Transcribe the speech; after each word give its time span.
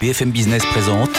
BFM 0.00 0.30
Business 0.30 0.64
présente 0.64 1.10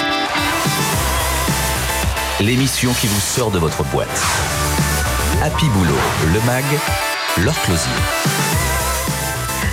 l'émission 2.40 2.92
qui 2.94 3.06
vous 3.06 3.20
sort 3.20 3.52
de 3.52 3.60
votre 3.60 3.84
boîte. 3.92 4.10
Happy 5.44 5.68
Boulot, 5.70 5.94
le 6.34 6.40
MAG, 6.48 6.66
leur 7.44 7.54
closier. 7.62 7.92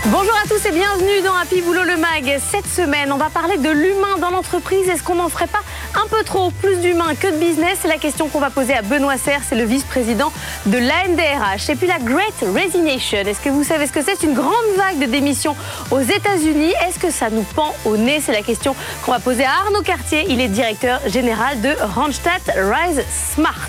Bonjour 0.06 0.34
tous 0.48 0.64
et 0.64 0.72
bienvenue 0.72 1.20
dans 1.22 1.34
Happy 1.34 1.60
Boulot 1.60 1.82
le 1.82 1.98
Mag. 1.98 2.38
Cette 2.50 2.66
semaine, 2.66 3.12
on 3.12 3.18
va 3.18 3.28
parler 3.28 3.58
de 3.58 3.68
l'humain 3.68 4.16
dans 4.18 4.30
l'entreprise. 4.30 4.88
Est-ce 4.88 5.02
qu'on 5.02 5.16
n'en 5.16 5.28
ferait 5.28 5.46
pas 5.46 5.60
un 5.94 6.06
peu 6.06 6.24
trop 6.24 6.50
plus 6.50 6.76
d'humain 6.76 7.14
que 7.14 7.26
de 7.26 7.36
business? 7.36 7.80
C'est 7.82 7.88
la 7.88 7.98
question 7.98 8.28
qu'on 8.28 8.40
va 8.40 8.48
poser 8.48 8.72
à 8.72 8.80
Benoît 8.80 9.18
Serre, 9.18 9.42
c'est 9.46 9.56
le 9.56 9.64
vice-président 9.64 10.32
de 10.64 10.78
l'ANDRH. 10.78 11.68
Et 11.68 11.74
puis 11.74 11.86
la 11.86 11.98
Great 11.98 12.32
Resignation. 12.54 13.18
Est-ce 13.18 13.40
que 13.40 13.50
vous 13.50 13.62
savez 13.62 13.86
ce 13.88 13.92
que 13.92 14.02
c'est? 14.02 14.16
C'est 14.18 14.26
une 14.26 14.34
grande 14.34 14.54
vague 14.76 14.98
de 14.98 15.04
démissions 15.04 15.54
aux 15.90 16.00
États-Unis. 16.00 16.72
Est-ce 16.86 16.98
que 16.98 17.10
ça 17.10 17.28
nous 17.28 17.42
pend 17.42 17.74
au 17.84 17.98
nez? 17.98 18.22
C'est 18.24 18.32
la 18.32 18.42
question 18.42 18.74
qu'on 19.04 19.12
va 19.12 19.18
poser 19.18 19.44
à 19.44 19.50
Arnaud 19.66 19.82
Cartier. 19.82 20.24
Il 20.30 20.40
est 20.40 20.48
directeur 20.48 21.00
général 21.08 21.60
de 21.60 21.76
Randstad 21.94 22.40
Rise 22.56 23.04
Smart. 23.34 23.68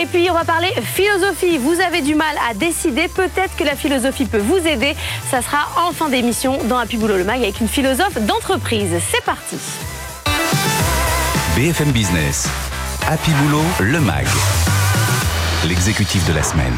Et 0.00 0.06
puis 0.06 0.30
on 0.30 0.34
va 0.34 0.44
parler 0.44 0.72
philosophie. 0.94 1.58
Vous 1.58 1.80
avez 1.80 2.00
du 2.00 2.14
mal 2.14 2.36
à 2.48 2.54
décider. 2.54 3.08
Peut-être 3.08 3.56
que 3.56 3.64
la 3.64 3.74
philosophie 3.74 4.26
peut 4.26 4.38
vous 4.38 4.64
aider. 4.68 4.94
Ça 5.28 5.42
sera 5.42 5.66
en 5.84 5.90
fin 5.92 6.11
d'émission 6.12 6.58
dans 6.68 6.76
Happy 6.76 6.98
Boulot 6.98 7.16
le 7.16 7.24
Mag 7.24 7.42
avec 7.42 7.60
une 7.60 7.68
philosophe 7.68 8.20
d'entreprise. 8.26 8.92
C'est 9.10 9.24
parti. 9.24 9.56
BFM 11.56 11.90
Business, 11.90 12.48
Happy 13.08 13.30
Boulot, 13.30 13.64
le 13.80 14.00
MAG, 14.00 14.26
l'exécutif 15.66 16.26
de 16.28 16.34
la 16.34 16.42
semaine. 16.42 16.74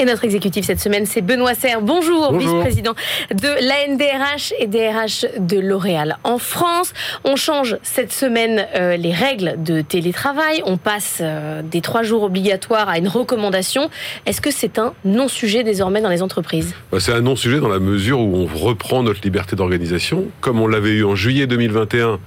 Et 0.00 0.06
notre 0.06 0.24
exécutif 0.24 0.64
cette 0.64 0.80
semaine, 0.80 1.04
c'est 1.04 1.20
Benoît 1.20 1.52
Serre. 1.52 1.82
Bonjour, 1.82 2.32
Bonjour. 2.32 2.54
vice-président 2.54 2.94
de 3.34 3.48
l'ANDRH 3.48 4.54
et 4.58 4.66
DRH 4.66 5.26
de 5.38 5.58
L'Oréal 5.58 6.16
en 6.24 6.38
France. 6.38 6.94
On 7.24 7.36
change 7.36 7.76
cette 7.82 8.10
semaine 8.10 8.66
euh, 8.76 8.96
les 8.96 9.12
règles 9.12 9.62
de 9.62 9.82
télétravail. 9.82 10.62
On 10.64 10.78
passe 10.78 11.18
euh, 11.20 11.60
des 11.60 11.82
trois 11.82 12.02
jours 12.02 12.22
obligatoires 12.22 12.88
à 12.88 12.96
une 12.96 13.08
recommandation. 13.08 13.90
Est-ce 14.24 14.40
que 14.40 14.50
c'est 14.50 14.78
un 14.78 14.94
non-sujet 15.04 15.64
désormais 15.64 16.00
dans 16.00 16.08
les 16.08 16.22
entreprises? 16.22 16.74
Bah, 16.90 16.98
C'est 16.98 17.12
un 17.12 17.20
non-sujet 17.20 17.60
dans 17.60 17.68
la 17.68 17.78
mesure 17.78 18.20
où 18.20 18.34
on 18.36 18.46
reprend 18.46 19.02
notre 19.02 19.20
liberté 19.22 19.54
d'organisation, 19.54 20.28
comme 20.40 20.62
on 20.62 20.66
l'avait 20.66 20.92
eu 20.92 21.04
en 21.04 21.14
juillet 21.14 21.46
2021, 21.46 22.18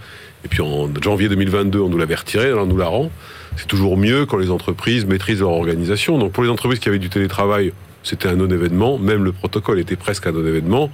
et 0.45 0.47
puis 0.47 0.61
en 0.61 0.89
janvier 1.01 1.27
2022, 1.27 1.79
on 1.79 1.89
nous 1.89 1.97
l'avait 1.97 2.13
retiré, 2.13 2.49
alors 2.49 2.65
on 2.65 2.67
nous 2.67 2.77
la 2.77 2.85
rend. 2.85 3.09
C'est 3.57 3.67
toujours 3.67 3.97
mieux 3.97 4.25
quand 4.25 4.37
les 4.37 4.51
entreprises 4.51 5.05
maîtrisent 5.05 5.39
leur 5.39 5.51
organisation. 5.51 6.17
Donc 6.17 6.31
pour 6.31 6.43
les 6.43 6.49
entreprises 6.49 6.79
qui 6.79 6.89
avaient 6.89 6.99
du 6.99 7.09
télétravail, 7.09 7.73
c'était 8.03 8.27
un 8.27 8.35
non-événement, 8.35 8.97
même 8.97 9.23
le 9.23 9.31
protocole 9.31 9.79
était 9.79 9.95
presque 9.95 10.27
un 10.27 10.31
non-événement. 10.31 10.91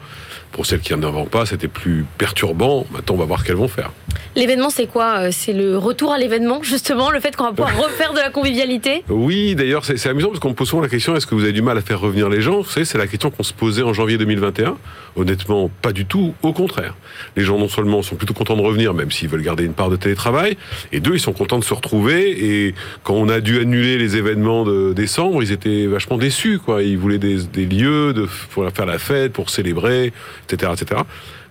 Pour 0.52 0.66
celles 0.66 0.80
qui 0.80 0.94
n'en 0.96 1.08
avaient 1.08 1.28
pas, 1.28 1.46
c'était 1.46 1.68
plus 1.68 2.06
perturbant. 2.18 2.86
Maintenant, 2.92 3.16
on 3.16 3.18
va 3.20 3.26
voir 3.26 3.40
ce 3.40 3.46
qu'elles 3.46 3.56
vont 3.56 3.68
faire. 3.68 3.92
L'événement, 4.36 4.70
c'est 4.70 4.88
quoi 4.88 5.20
Euh, 5.20 5.30
C'est 5.32 5.54
le 5.54 5.78
retour 5.78 6.12
à 6.12 6.18
l'événement, 6.18 6.62
justement, 6.64 7.10
le 7.12 7.20
fait 7.20 7.36
qu'on 7.36 7.46
va 7.46 7.50
pouvoir 7.52 7.78
refaire 7.84 8.14
de 8.14 8.20
la 8.20 8.30
convivialité? 8.30 9.04
Oui, 9.10 9.56
d'ailleurs, 9.56 9.86
c'est 9.86 9.98
c'est 9.98 10.10
amusant 10.10 10.30
parce 10.30 10.40
qu'on 10.40 10.50
me 10.50 10.54
pose 10.54 10.70
souvent 10.70 10.82
la 10.82 10.88
question 10.88 11.16
est-ce 11.16 11.28
que 11.28 11.36
vous 11.36 11.44
avez 11.44 11.52
du 11.52 11.62
mal 11.62 11.78
à 11.78 11.82
faire 11.82 12.00
revenir 12.00 12.30
les 12.30 12.42
gens? 12.42 12.62
Vous 12.62 12.70
savez, 12.70 12.86
c'est 12.86 12.98
la 12.98 13.08
question 13.08 13.32
qu'on 13.32 13.44
se 13.44 13.54
posait 13.54 13.82
en 13.82 13.94
janvier 13.94 14.18
2021. 14.18 14.78
Honnêtement, 15.16 15.70
pas 15.82 15.92
du 15.92 16.06
tout. 16.06 16.34
Au 16.44 16.54
contraire. 16.54 16.96
Les 17.36 17.44
gens, 17.44 17.58
non 17.58 17.68
seulement 17.68 18.02
sont 18.02 18.16
plutôt 18.16 18.34
contents 18.34 18.56
de 18.56 18.62
revenir, 18.62 18.94
même 18.94 19.12
s'ils 19.12 19.28
veulent 19.28 19.42
garder 19.42 19.66
une 19.66 19.74
part 19.74 19.90
de 19.90 19.96
télétravail, 19.96 20.58
et 20.92 21.00
deux, 21.00 21.16
ils 21.16 21.20
sont 21.20 21.34
contents 21.34 21.60
de 21.60 21.64
se 21.64 21.74
retrouver. 21.74 22.30
Et 22.68 22.76
quand 23.04 23.16
on 23.16 23.28
a 23.30 23.42
dû 23.42 23.60
annuler 23.60 23.98
les 23.98 24.16
événements 24.16 24.64
de 24.64 24.94
décembre, 24.94 25.44
ils 25.44 25.52
étaient 25.52 25.88
vachement 25.88 26.18
déçus. 26.18 26.60
Quoi. 26.64 26.84
Ils 26.84 26.98
voulaient 26.98 27.18
des, 27.18 27.44
des 27.44 27.66
lieux 27.66 28.14
de, 28.14 28.28
pour 28.52 28.70
faire 28.70 28.86
la 28.86 29.00
fête, 29.00 29.34
pour 29.34 29.50
célébrer, 29.50 30.14
etc. 30.48 30.72
etc. 30.80 31.02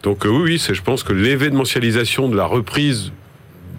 Donc 0.02 0.24
euh, 0.26 0.28
oui, 0.28 0.58
c'est- 0.58 0.74
je 0.74 0.82
pense 0.82 1.02
que 1.02 1.12
l'événementialisation 1.12 2.28
de 2.28 2.36
la 2.36 2.44
reprise 2.46 3.12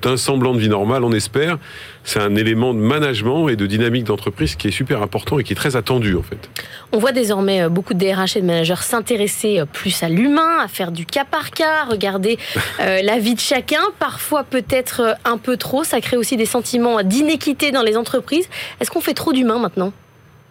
d'un 0.02 0.16
semblant 0.16 0.54
de 0.54 0.60
vie 0.60 0.70
normale, 0.70 1.04
on 1.04 1.12
espère, 1.12 1.58
c'est 2.06 2.22
un 2.22 2.34
élément 2.36 2.74
de 2.74 2.80
management 2.80 3.50
et 3.50 3.58
de 3.58 3.66
dynamique 3.66 4.06
d'entreprise 4.06 4.56
qui 4.56 4.70
est 4.70 4.72
super 4.72 5.02
important 5.02 5.40
et 5.40 5.44
qui 5.44 5.52
est 5.52 5.58
très 5.58 5.76
attendu 5.76 6.16
en 6.16 6.22
fait. 6.24 6.50
On 6.94 7.00
voit 7.00 7.12
désormais 7.12 7.64
euh, 7.64 7.70
beaucoup 7.70 7.94
de 7.94 8.00
DRH 8.00 8.38
et 8.38 8.42
de 8.42 8.46
managers 8.46 8.76
s'intéresser 8.82 9.60
euh, 9.60 9.66
plus 9.66 10.02
à 10.02 10.08
l'humain, 10.08 10.60
à 10.64 10.70
faire 10.70 10.94
du 10.94 11.06
cas 11.06 11.26
par 11.26 11.52
cas, 11.52 11.84
regarder 11.84 12.38
euh, 12.80 13.02
la 13.02 13.20
vie 13.20 13.36
de 13.36 13.42
chacun, 13.42 13.82
parfois 14.00 14.46
peut-être 14.46 15.18
un 15.26 15.38
peu 15.38 15.58
trop. 15.58 15.84
Ça 15.84 16.00
crée 16.00 16.16
aussi 16.16 16.38
des 16.38 16.46
sentiments 16.46 17.04
d'inéquité 17.04 17.72
dans 17.72 17.84
les 17.84 17.98
entreprises. 17.98 18.48
Est-ce 18.80 18.90
qu'on 18.92 19.02
fait 19.02 19.14
trop 19.14 19.34
d'humain 19.34 19.60
maintenant? 19.60 19.92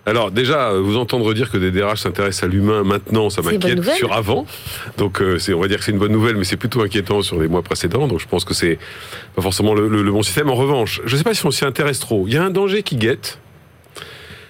Alors 0.09 0.31
déjà, 0.31 0.71
euh, 0.71 0.81
vous 0.81 0.97
entendre 0.97 1.35
dire 1.35 1.51
que 1.51 1.59
des 1.59 1.71
DRH 1.71 2.01
s'intéressent 2.01 2.45
à 2.45 2.47
l'humain 2.47 2.83
maintenant, 2.85 3.31
ça 3.31 3.43
m'inquiète 3.53 3.79
sur 3.97 4.13
avant. 4.13 4.47
Donc 4.97 5.21
euh, 5.21 5.39
c'est, 5.39 5.53
on 5.55 5.61
va 5.61 5.69
dire 5.69 5.79
que 5.79 5.85
c'est 5.85 5.93
une 5.93 5.99
bonne 5.99 6.13
nouvelle, 6.13 6.37
mais 6.37 6.45
c'est 6.45 6.57
plutôt 6.57 6.81
inquiétant 6.83 7.23
sur 7.23 7.39
les 7.41 7.49
mois 7.49 7.63
précédents. 7.63 8.09
Donc 8.09 8.19
je 8.21 8.27
pense 8.27 8.45
que 8.45 8.55
c'est 8.55 8.79
pas 9.37 9.43
forcément 9.43 9.75
le, 9.75 9.89
le- 9.89 10.03
le 10.03 10.11
bon 10.13 10.23
système. 10.23 10.49
En 10.51 10.55
revanche, 10.55 11.01
je 11.05 11.13
ne 11.13 11.19
sais 11.19 11.25
pas 11.25 11.35
si 11.35 11.45
on 11.47 11.51
s'y 11.51 11.65
intéresse 11.65 12.01
trop. 12.01 12.25
Il 12.27 12.35
y 12.35 12.37
a 12.37 12.43
un 12.43 12.51
danger 12.51 12.83
qui 12.83 12.97
guette, 12.97 13.39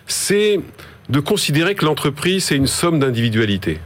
c'est 0.06 0.60
de 1.08 1.20
considérer 1.20 1.74
que 1.74 1.84
l'entreprise 1.84 2.44
c'est 2.44 2.56
une 2.56 2.66
somme 2.66 2.98
d'individualités. 2.98 3.78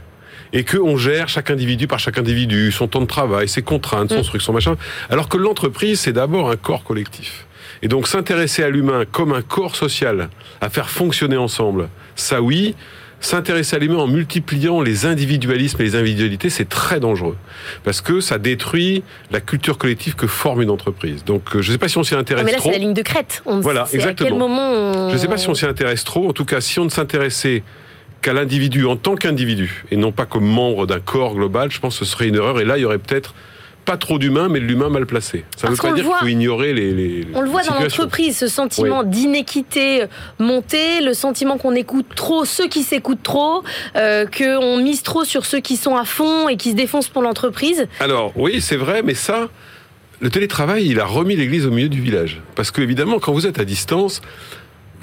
Et 0.55 0.63
qu'on 0.63 0.97
gère 0.97 1.29
chaque 1.29 1.49
individu 1.49 1.87
par 1.87 1.97
chaque 1.97 2.19
individu, 2.19 2.71
son 2.71 2.87
temps 2.87 3.01
de 3.01 3.07
travail, 3.07 3.49
ses 3.49 3.63
contraintes, 3.63 4.11
son 4.11 4.19
Mm. 4.19 4.23
truc, 4.23 4.41
son 4.43 4.53
machin. 4.53 4.75
Alors 5.09 5.27
que 5.27 5.37
l'entreprise, 5.37 5.99
c'est 5.99 6.13
d'abord 6.13 6.51
un 6.51 6.55
corps 6.57 6.83
collectif. 6.83 7.42
Et 7.83 7.87
donc 7.87 8.07
s'intéresser 8.07 8.63
à 8.63 8.69
l'humain 8.69 9.03
comme 9.11 9.33
un 9.33 9.41
corps 9.43 9.75
social, 9.75 10.29
à 10.61 10.69
faire 10.69 10.89
fonctionner 10.89 11.37
ensemble, 11.37 11.89
ça 12.15 12.41
oui. 12.41 12.75
S'intéresser 13.19 13.77
à 13.77 13.79
l'humain 13.79 13.99
en 13.99 14.07
multipliant 14.07 14.81
les 14.81 15.05
individualismes 15.05 15.81
et 15.81 15.85
les 15.85 15.95
individualités, 15.95 16.49
c'est 16.49 16.67
très 16.67 16.99
dangereux. 16.99 17.37
Parce 17.85 18.01
que 18.01 18.19
ça 18.19 18.37
détruit 18.37 19.01
la 19.31 19.39
culture 19.39 19.77
collective 19.77 20.15
que 20.15 20.27
forme 20.27 20.61
une 20.61 20.69
entreprise. 20.69 21.23
Donc 21.23 21.55
euh, 21.55 21.61
je 21.61 21.69
ne 21.69 21.73
sais 21.73 21.77
pas 21.77 21.87
si 21.87 21.97
on 21.97 22.03
s'y 22.03 22.15
Ah, 22.15 22.19
intéresse 22.19 22.43
Mais 22.43 22.51
là, 22.51 22.57
trop. 22.57 22.67
c'est 22.69 22.75
la 22.77 22.83
ligne 22.83 22.93
de 22.93 23.01
crête. 23.01 23.41
On 23.45 23.61
Voilà, 23.61 23.85
sait 23.85 23.95
à 23.97 24.01
quel 24.01 24.09
exactement. 24.11 24.37
moment 24.49 24.71
on... 24.73 25.09
Je 25.09 25.13
ne 25.13 25.19
sais 25.19 25.29
pas 25.29 25.37
si 25.37 25.47
on 25.47 25.53
s'y 25.53 25.65
intéresse 25.65 26.03
trop. 26.03 26.27
En 26.27 26.33
tout 26.33 26.43
cas, 26.43 26.59
si 26.59 26.79
on 26.79 26.83
ne 26.85 26.89
s'intéressait 26.89 27.63
qu'à 28.21 28.33
l'individu 28.33 28.85
en 28.85 28.97
tant 28.97 29.15
qu'individu 29.15 29.85
et 29.89 29.95
non 29.95 30.11
pas 30.11 30.25
comme 30.25 30.45
membre 30.45 30.85
d'un 30.85 30.99
corps 30.99 31.33
global, 31.35 31.71
je 31.71 31.79
pense 31.79 31.97
que 31.99 32.03
ce 32.05 32.11
serait 32.11 32.27
une 32.27 32.35
erreur. 32.35 32.59
Et 32.59 32.65
là, 32.65 32.77
il 32.77 32.81
y 32.81 32.85
aurait 32.85 32.97
peut-être 32.97 33.33
pas 33.85 33.97
trop 33.97 34.17
d'humain, 34.17 34.49
mais 34.49 34.59
de 34.59 34.65
l'humain 34.65 34.89
mal 34.89 35.05
placé. 35.05 35.45
Ça 35.57 35.67
ne 35.67 35.73
veut 35.73 35.77
pas 35.77 35.91
dire 35.91 36.05
qu'il 36.05 36.13
faut 36.13 36.27
ignorer 36.27 36.73
les, 36.73 36.93
les 36.93 37.27
On 37.33 37.41
le 37.41 37.49
voit 37.49 37.63
dans 37.63 37.75
l'entreprise, 37.75 38.37
ce 38.37 38.47
sentiment 38.47 39.03
d'inéquité 39.03 40.05
monter, 40.39 41.01
le 41.01 41.13
sentiment 41.13 41.57
qu'on 41.57 41.75
écoute 41.75 42.07
trop 42.15 42.45
ceux 42.45 42.67
qui 42.67 42.83
s'écoutent 42.83 43.23
trop, 43.23 43.63
euh, 43.95 44.25
qu'on 44.25 44.77
mise 44.77 45.03
trop 45.03 45.23
sur 45.23 45.45
ceux 45.45 45.59
qui 45.59 45.77
sont 45.77 45.95
à 45.95 46.05
fond 46.05 46.47
et 46.49 46.57
qui 46.57 46.71
se 46.71 46.75
défoncent 46.75 47.09
pour 47.09 47.21
l'entreprise. 47.21 47.87
Alors, 47.99 48.31
oui, 48.35 48.61
c'est 48.61 48.77
vrai, 48.77 49.01
mais 49.03 49.13
ça, 49.13 49.49
le 50.19 50.29
télétravail, 50.29 50.85
il 50.87 50.99
a 50.99 51.05
remis 51.05 51.35
l'église 51.35 51.65
au 51.65 51.71
milieu 51.71 51.89
du 51.89 52.01
village. 52.01 52.41
Parce 52.55 52.71
que, 52.71 52.81
évidemment, 52.81 53.19
quand 53.19 53.33
vous 53.33 53.45
êtes 53.47 53.59
à 53.59 53.65
distance, 53.65 54.21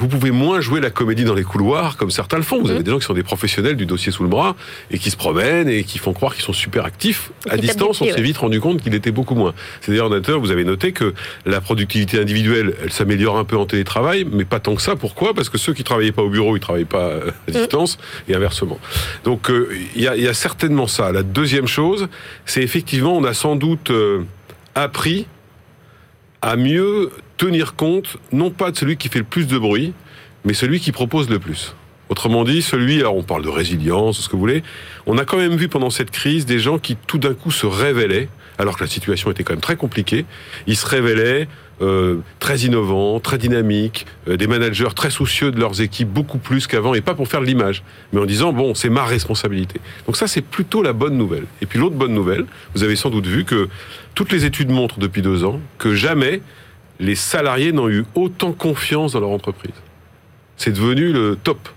vous 0.00 0.08
pouvez 0.08 0.30
moins 0.30 0.60
jouer 0.62 0.80
la 0.80 0.88
comédie 0.90 1.24
dans 1.24 1.34
les 1.34 1.44
couloirs, 1.44 1.96
comme 1.98 2.10
certains 2.10 2.38
le 2.38 2.42
font. 2.42 2.58
Vous 2.58 2.64
Mhm. 2.68 2.74
avez 2.74 2.82
des 2.82 2.90
gens 2.90 2.98
qui 2.98 3.04
sont 3.04 3.12
des 3.14 3.22
professionnels 3.22 3.76
du 3.76 3.84
dossier 3.86 4.10
sous 4.10 4.22
le 4.22 4.30
bras 4.30 4.56
et 4.90 4.98
qui 4.98 5.10
se 5.10 5.16
promènent 5.16 5.68
et 5.68 5.84
qui 5.84 5.98
font 5.98 6.12
croire 6.14 6.34
qu'ils 6.34 6.42
sont 6.42 6.54
super 6.54 6.86
actifs. 6.86 7.30
Et 7.46 7.50
À 7.50 7.56
distance, 7.58 8.00
on 8.00 8.06
s'est 8.06 8.14
ouais. 8.14 8.22
vite 8.22 8.38
rendu 8.38 8.60
compte 8.60 8.80
qu'il 8.82 8.94
était 8.94 9.10
beaucoup 9.12 9.34
moins. 9.34 9.52
C'est 9.82 9.92
d'ailleurs, 9.92 10.08
Nateur, 10.10 10.40
vous 10.40 10.50
avez 10.50 10.64
noté 10.64 10.92
que 10.92 11.12
la 11.44 11.60
productivité 11.60 12.18
individuelle, 12.18 12.74
elle 12.82 12.90
s'améliore 12.92 13.36
un 13.38 13.44
peu 13.44 13.56
en 13.58 13.66
télétravail, 13.66 14.26
mais 14.30 14.44
pas 14.46 14.58
tant 14.58 14.74
que 14.74 14.82
ça. 14.82 14.96
Pourquoi? 14.96 15.34
Parce 15.34 15.50
que 15.50 15.58
ceux 15.58 15.74
qui 15.74 15.84
travaillaient 15.84 16.12
pas 16.12 16.22
au 16.22 16.30
bureau, 16.30 16.56
ils 16.56 16.60
travaillaient 16.60 16.84
pas 16.86 17.08
euh, 17.08 17.30
à 17.46 17.50
distance 17.50 17.98
et 18.28 18.34
inversement. 18.34 18.78
Donc, 19.24 19.50
euh, 19.50 19.68
il 19.94 20.02
y, 20.02 20.08
a, 20.08 20.16
il 20.16 20.22
y 20.22 20.28
a 20.28 20.34
certainement 20.34 20.86
ça. 20.86 21.12
La 21.12 21.22
deuxième 21.22 21.66
chose, 21.66 22.08
c'est 22.46 22.62
effectivement, 22.62 23.14
on 23.16 23.24
a 23.24 23.34
sans 23.34 23.54
doute 23.56 23.90
euh, 23.90 24.22
appris 24.74 25.26
à 26.42 26.56
mieux 26.56 27.10
tenir 27.40 27.74
compte, 27.74 28.18
non 28.32 28.50
pas 28.50 28.70
de 28.70 28.76
celui 28.76 28.98
qui 28.98 29.08
fait 29.08 29.18
le 29.18 29.24
plus 29.24 29.46
de 29.46 29.56
bruit, 29.56 29.94
mais 30.44 30.52
celui 30.52 30.78
qui 30.78 30.92
propose 30.92 31.30
le 31.30 31.38
plus. 31.38 31.74
Autrement 32.10 32.44
dit, 32.44 32.60
celui, 32.60 33.00
alors 33.00 33.16
on 33.16 33.22
parle 33.22 33.42
de 33.42 33.48
résilience, 33.48 34.20
ce 34.20 34.28
que 34.28 34.32
vous 34.32 34.40
voulez, 34.40 34.62
on 35.06 35.16
a 35.16 35.24
quand 35.24 35.38
même 35.38 35.56
vu 35.56 35.68
pendant 35.68 35.88
cette 35.88 36.10
crise 36.10 36.44
des 36.44 36.58
gens 36.58 36.78
qui 36.78 36.96
tout 36.96 37.16
d'un 37.16 37.32
coup 37.32 37.50
se 37.50 37.64
révélaient, 37.64 38.28
alors 38.58 38.76
que 38.76 38.84
la 38.84 38.90
situation 38.90 39.30
était 39.30 39.42
quand 39.42 39.54
même 39.54 39.62
très 39.62 39.76
compliquée, 39.76 40.26
ils 40.66 40.76
se 40.76 40.84
révélaient 40.84 41.48
euh, 41.80 42.18
très 42.40 42.58
innovants, 42.58 43.20
très 43.20 43.38
dynamiques, 43.38 44.04
euh, 44.28 44.36
des 44.36 44.46
managers 44.46 44.92
très 44.94 45.08
soucieux 45.08 45.50
de 45.50 45.58
leurs 45.58 45.80
équipes 45.80 46.10
beaucoup 46.10 46.36
plus 46.36 46.66
qu'avant, 46.66 46.92
et 46.92 47.00
pas 47.00 47.14
pour 47.14 47.26
faire 47.26 47.40
de 47.40 47.46
l'image, 47.46 47.82
mais 48.12 48.20
en 48.20 48.26
disant, 48.26 48.52
bon, 48.52 48.74
c'est 48.74 48.90
ma 48.90 49.06
responsabilité. 49.06 49.80
Donc 50.04 50.18
ça, 50.18 50.26
c'est 50.26 50.42
plutôt 50.42 50.82
la 50.82 50.92
bonne 50.92 51.16
nouvelle. 51.16 51.44
Et 51.62 51.66
puis 51.66 51.78
l'autre 51.78 51.96
bonne 51.96 52.12
nouvelle, 52.12 52.44
vous 52.74 52.82
avez 52.82 52.96
sans 52.96 53.08
doute 53.08 53.26
vu 53.26 53.46
que 53.46 53.70
toutes 54.14 54.30
les 54.30 54.44
études 54.44 54.68
montrent 54.68 54.98
depuis 54.98 55.22
deux 55.22 55.44
ans 55.44 55.58
que 55.78 55.94
jamais 55.94 56.42
les 57.00 57.14
salariés 57.14 57.72
n'ont 57.72 57.88
eu 57.88 58.04
autant 58.14 58.52
confiance 58.52 59.12
dans 59.14 59.20
leur 59.20 59.30
entreprise. 59.30 59.74
C'est 60.56 60.72
devenu 60.72 61.12
le 61.12 61.36
top. 61.42 61.68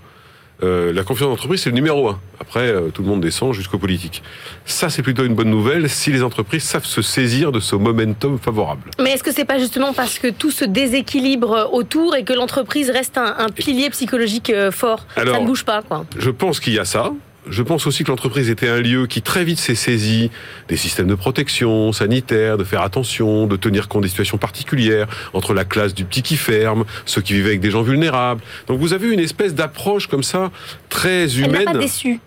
Euh, 0.62 0.92
la 0.92 1.02
confiance 1.02 1.28
d'entreprise, 1.30 1.62
c'est 1.62 1.70
le 1.70 1.74
numéro 1.74 2.08
un. 2.08 2.20
Après, 2.40 2.68
euh, 2.68 2.90
tout 2.90 3.02
le 3.02 3.08
monde 3.08 3.20
descend 3.20 3.52
jusqu'aux 3.52 3.78
politiques. 3.78 4.22
Ça, 4.64 4.88
c'est 4.88 5.02
plutôt 5.02 5.24
une 5.24 5.34
bonne 5.34 5.50
nouvelle 5.50 5.88
si 5.90 6.12
les 6.12 6.22
entreprises 6.22 6.62
savent 6.62 6.84
se 6.84 7.02
saisir 7.02 7.50
de 7.50 7.58
ce 7.58 7.74
momentum 7.74 8.38
favorable. 8.38 8.90
Mais 9.00 9.10
est-ce 9.10 9.24
que 9.24 9.32
c'est 9.32 9.44
pas 9.44 9.58
justement 9.58 9.92
parce 9.92 10.18
que 10.18 10.28
tout 10.28 10.52
se 10.52 10.64
déséquilibre 10.64 11.70
autour 11.72 12.14
et 12.14 12.24
que 12.24 12.32
l'entreprise 12.32 12.90
reste 12.90 13.18
un, 13.18 13.34
un 13.38 13.48
pilier 13.48 13.90
psychologique 13.90 14.50
euh, 14.50 14.70
fort? 14.70 15.06
Ça 15.16 15.24
ne 15.24 15.46
bouge 15.46 15.64
pas, 15.64 15.82
quoi. 15.82 16.04
Je 16.18 16.30
pense 16.30 16.60
qu'il 16.60 16.74
y 16.74 16.78
a 16.78 16.84
ça. 16.84 17.12
Je 17.48 17.62
pense 17.62 17.86
aussi 17.86 18.04
que 18.04 18.10
l'entreprise 18.10 18.50
était 18.50 18.68
un 18.68 18.80
lieu 18.80 19.06
qui 19.06 19.22
très 19.22 19.44
vite 19.44 19.58
s'est 19.58 19.74
saisi 19.74 20.30
des 20.68 20.76
systèmes 20.76 21.06
de 21.06 21.14
protection 21.14 21.92
sanitaire, 21.92 22.56
de 22.56 22.64
faire 22.64 22.82
attention, 22.82 23.46
de 23.46 23.56
tenir 23.56 23.88
compte 23.88 24.02
des 24.02 24.08
situations 24.08 24.38
particulières 24.38 25.06
entre 25.32 25.54
la 25.54 25.64
classe 25.64 25.94
du 25.94 26.04
petit 26.04 26.22
qui 26.22 26.36
ferme, 26.36 26.84
ceux 27.06 27.20
qui 27.20 27.34
vivaient 27.34 27.50
avec 27.50 27.60
des 27.60 27.70
gens 27.70 27.82
vulnérables. 27.82 28.40
Donc 28.66 28.80
vous 28.80 28.92
avez 28.92 29.12
une 29.12 29.20
espèce 29.20 29.54
d'approche 29.54 30.06
comme 30.06 30.22
ça 30.22 30.50
très 30.88 31.38
humaine. 31.38 31.64
Elle 31.68 31.72
pas 31.72 31.78
déçu. 31.78 32.20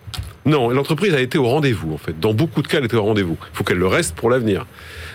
Non, 0.46 0.70
l'entreprise 0.70 1.14
a 1.14 1.20
été 1.20 1.36
au 1.36 1.46
rendez-vous 1.46 1.92
en 1.92 1.98
fait. 1.98 2.18
Dans 2.18 2.32
beaucoup 2.32 2.62
de 2.62 2.68
cas, 2.68 2.78
elle 2.78 2.84
était 2.84 2.96
au 2.96 3.02
rendez-vous. 3.02 3.36
Il 3.52 3.56
faut 3.56 3.64
qu'elle 3.64 3.78
le 3.78 3.86
reste 3.86 4.14
pour 4.14 4.30
l'avenir. 4.30 4.66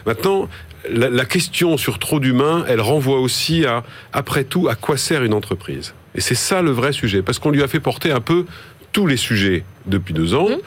Maintenant, 0.05 0.49
la, 0.89 1.09
la 1.09 1.25
question 1.25 1.77
sur 1.77 1.97
trop 1.97 2.19
d'humains, 2.19 2.65
elle 2.67 2.81
renvoie 2.81 3.19
aussi 3.19 3.65
à, 3.65 3.83
après 4.11 4.43
tout, 4.43 4.67
à 4.67 4.75
quoi 4.75 4.97
sert 4.97 5.23
une 5.23 5.33
entreprise? 5.33 5.93
Et 6.15 6.21
c'est 6.21 6.35
ça 6.35 6.61
le 6.61 6.69
vrai 6.69 6.91
sujet, 6.91 7.23
parce 7.23 7.39
qu'on 7.39 7.49
lui 7.49 7.63
a 7.63 7.67
fait 7.67 7.79
porter 7.79 8.11
un 8.11 8.19
peu 8.19 8.45
tous 8.93 9.07
les 9.07 9.17
sujets 9.17 9.65
depuis 9.85 10.13
deux 10.13 10.33
ans. 10.33 10.49
Mmh. 10.49 10.61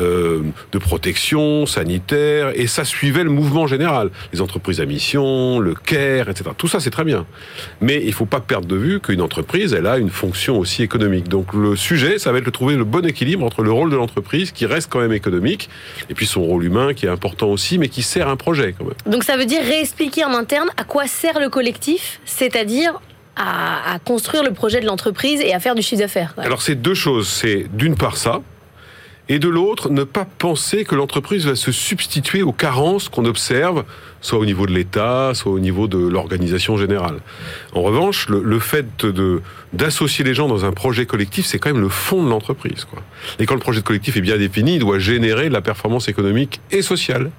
Euh, 0.00 0.42
de 0.72 0.78
protection 0.78 1.66
sanitaire, 1.66 2.50
et 2.56 2.66
ça 2.66 2.84
suivait 2.84 3.22
le 3.22 3.30
mouvement 3.30 3.68
général. 3.68 4.10
Les 4.32 4.40
entreprises 4.40 4.80
à 4.80 4.86
mission, 4.86 5.60
le 5.60 5.74
CARE, 5.74 6.28
etc. 6.28 6.50
Tout 6.58 6.66
ça, 6.66 6.80
c'est 6.80 6.90
très 6.90 7.04
bien. 7.04 7.26
Mais 7.80 8.00
il 8.00 8.08
ne 8.08 8.12
faut 8.12 8.26
pas 8.26 8.40
perdre 8.40 8.66
de 8.66 8.74
vue 8.74 8.98
qu'une 8.98 9.20
entreprise, 9.20 9.72
elle 9.72 9.86
a 9.86 9.98
une 9.98 10.10
fonction 10.10 10.58
aussi 10.58 10.82
économique. 10.82 11.28
Donc 11.28 11.54
le 11.54 11.76
sujet, 11.76 12.18
ça 12.18 12.32
va 12.32 12.38
être 12.38 12.46
de 12.46 12.50
trouver 12.50 12.74
le 12.74 12.82
bon 12.82 13.06
équilibre 13.06 13.44
entre 13.46 13.62
le 13.62 13.70
rôle 13.70 13.88
de 13.88 13.94
l'entreprise, 13.94 14.50
qui 14.50 14.66
reste 14.66 14.90
quand 14.90 14.98
même 14.98 15.12
économique, 15.12 15.70
et 16.10 16.14
puis 16.14 16.26
son 16.26 16.42
rôle 16.42 16.64
humain, 16.64 16.92
qui 16.92 17.06
est 17.06 17.10
important 17.10 17.46
aussi, 17.46 17.78
mais 17.78 17.88
qui 17.88 18.02
sert 18.02 18.28
un 18.28 18.36
projet 18.36 18.74
quand 18.76 18.86
même. 18.86 18.94
Donc 19.06 19.22
ça 19.22 19.36
veut 19.36 19.46
dire 19.46 19.62
réexpliquer 19.62 20.24
en 20.24 20.34
interne 20.34 20.70
à 20.76 20.82
quoi 20.82 21.06
sert 21.06 21.38
le 21.38 21.50
collectif, 21.50 22.18
c'est-à-dire 22.24 23.00
à, 23.36 23.98
construire 24.04 24.44
le 24.44 24.52
projet 24.52 24.80
de 24.80 24.86
l'entreprise 24.86 25.40
et 25.40 25.54
à 25.54 25.60
faire 25.60 25.74
du 25.74 25.82
chiffre 25.82 26.02
d'affaires. 26.02 26.34
Alors 26.38 26.62
c'est 26.62 26.74
deux 26.74 26.94
choses. 26.94 27.28
C'est 27.28 27.66
d'une 27.72 27.96
part 27.96 28.16
ça, 28.16 28.40
et 29.30 29.38
de 29.38 29.48
l'autre, 29.48 29.88
ne 29.88 30.04
pas 30.04 30.26
penser 30.26 30.84
que 30.84 30.94
l'entreprise 30.94 31.46
va 31.46 31.56
se 31.56 31.72
substituer 31.72 32.42
aux 32.42 32.52
carences 32.52 33.08
qu'on 33.08 33.24
observe, 33.24 33.84
soit 34.20 34.38
au 34.38 34.44
niveau 34.44 34.66
de 34.66 34.72
l'État, 34.72 35.32
soit 35.32 35.50
au 35.50 35.58
niveau 35.58 35.88
de 35.88 35.96
l'organisation 35.96 36.76
générale. 36.76 37.20
En 37.72 37.80
revanche, 37.80 38.28
le, 38.28 38.58
fait 38.58 38.86
de 39.02 39.40
d'associer 39.72 40.24
les 40.24 40.34
gens 40.34 40.46
dans 40.46 40.66
un 40.66 40.72
projet 40.72 41.06
collectif, 41.06 41.46
c'est 41.46 41.58
quand 41.58 41.72
même 41.72 41.80
le 41.80 41.88
fond 41.88 42.22
de 42.22 42.28
l'entreprise. 42.28 42.86
Et 43.38 43.46
quand 43.46 43.54
le 43.54 43.60
projet 43.60 43.80
collectif 43.80 44.16
est 44.18 44.20
bien 44.20 44.36
défini, 44.36 44.74
il 44.74 44.80
doit 44.80 44.98
générer 44.98 45.48
la 45.48 45.62
performance 45.62 46.08
économique 46.08 46.60
et 46.70 46.82
sociale, 46.82 47.30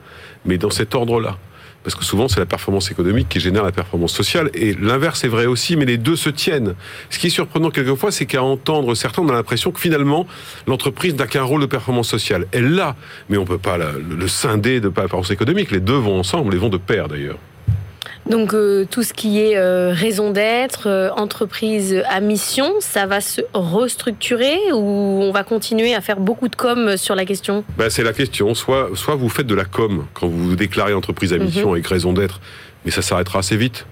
mais 0.43 0.57
dans 0.57 0.71
cet 0.71 0.95
ordre-là 0.95 1.37
parce 1.85 1.93
que 1.93 2.03
souvent 2.03 2.27
c'est 2.27 2.39
la 2.39 2.47
performance 2.47 2.89
économique 2.89 3.29
qui 3.29 3.39
génère 3.39 3.63
la 3.63 3.71
performance 3.71 4.11
sociale, 4.11 4.49
et 4.55 4.73
l'inverse 4.73 5.23
est 5.23 5.27
vrai 5.27 5.45
aussi, 5.45 5.75
mais 5.75 5.85
les 5.85 5.99
deux 5.99 6.15
se 6.15 6.29
tiennent. 6.29 6.73
Ce 7.11 7.19
qui 7.19 7.27
est 7.27 7.29
surprenant 7.29 7.69
quelquefois, 7.69 8.11
c'est 8.11 8.25
qu'à 8.25 8.41
entendre 8.41 8.95
certains, 8.95 9.21
on 9.21 9.29
a 9.29 9.33
l'impression 9.33 9.71
que 9.71 9.79
finalement, 9.79 10.25
l'entreprise 10.65 11.13
n'a 11.15 11.27
qu'un 11.27 11.43
rôle 11.43 11.61
de 11.61 11.67
performance 11.67 12.09
sociale. 12.09 12.47
Elle 12.51 12.73
l'a, 12.73 12.95
mais 13.29 13.37
on 13.37 13.41
ne 13.41 13.47
peut 13.47 13.59
pas 13.59 13.77
le 13.77 14.27
scinder 14.27 14.81
de 14.81 14.89
performance 14.89 15.29
économique, 15.29 15.69
les 15.69 15.79
deux 15.79 15.93
vont 15.93 16.19
ensemble, 16.19 16.53
les 16.53 16.57
vont 16.57 16.69
de 16.69 16.77
pair 16.77 17.07
d'ailleurs. 17.07 17.37
Donc 18.29 18.53
euh, 18.53 18.85
tout 18.89 19.03
ce 19.03 19.13
qui 19.13 19.39
est 19.39 19.57
euh, 19.57 19.91
raison 19.93 20.31
d'être, 20.31 20.87
euh, 20.87 21.09
entreprise 21.15 22.03
à 22.09 22.19
mission, 22.19 22.73
ça 22.79 23.05
va 23.05 23.21
se 23.21 23.41
restructurer 23.53 24.57
ou 24.73 24.79
on 24.79 25.31
va 25.31 25.43
continuer 25.43 25.93
à 25.93 26.01
faire 26.01 26.19
beaucoup 26.19 26.47
de 26.47 26.55
com 26.55 26.97
sur 26.97 27.15
la 27.15 27.25
question? 27.25 27.63
Ben, 27.77 27.89
C'est 27.89 28.03
la 28.03 28.13
question. 28.13 28.53
Soit, 28.55 28.89
soit 28.95 29.15
vous 29.15 29.29
faites 29.29 29.47
de 29.47 29.55
la 29.55 29.65
com 29.65 30.05
quand 30.13 30.27
vous 30.27 30.49
vous 30.49 30.55
déclarez 30.55 30.93
entreprise 30.93 31.33
à 31.33 31.37
mission 31.37 31.67
mhm. 31.67 31.73
avec 31.73 31.87
raison 31.87 32.13
d'être, 32.13 32.39
mais 32.83 32.91
ça 32.91 33.01
s'arrêtera 33.01 33.39
assez 33.39 33.57
vite 33.57 33.85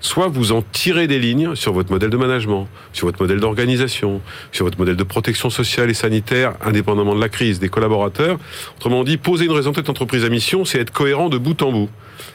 soit 0.00 0.28
vous 0.28 0.52
en 0.52 0.62
tirez 0.62 1.06
des 1.06 1.18
lignes 1.18 1.54
sur 1.54 1.72
votre 1.72 1.90
modèle 1.90 2.10
de 2.10 2.16
management, 2.16 2.68
sur 2.92 3.06
votre 3.06 3.20
modèle 3.22 3.40
d'organisation, 3.40 4.20
sur 4.52 4.64
votre 4.64 4.78
modèle 4.78 4.96
de 4.96 5.02
protection 5.04 5.50
sociale 5.50 5.90
et 5.90 5.94
sanitaire, 5.94 6.54
indépendamment 6.64 7.14
de 7.14 7.20
la 7.20 7.28
crise, 7.28 7.60
des 7.60 7.68
collaborateurs. 7.68 8.38
Autrement 8.76 9.04
dit, 9.04 9.16
poser 9.16 9.44
une 9.44 9.52
raison 9.52 9.72
d'être 9.72 9.90
entreprise 9.90 10.24
à 10.24 10.28
mission, 10.28 10.64
c'est 10.64 10.78
être 10.78 10.92
cohérent 10.92 11.28
de 11.28 11.38
bout 11.38 11.60
en 11.62 11.72
bout. 11.72 11.90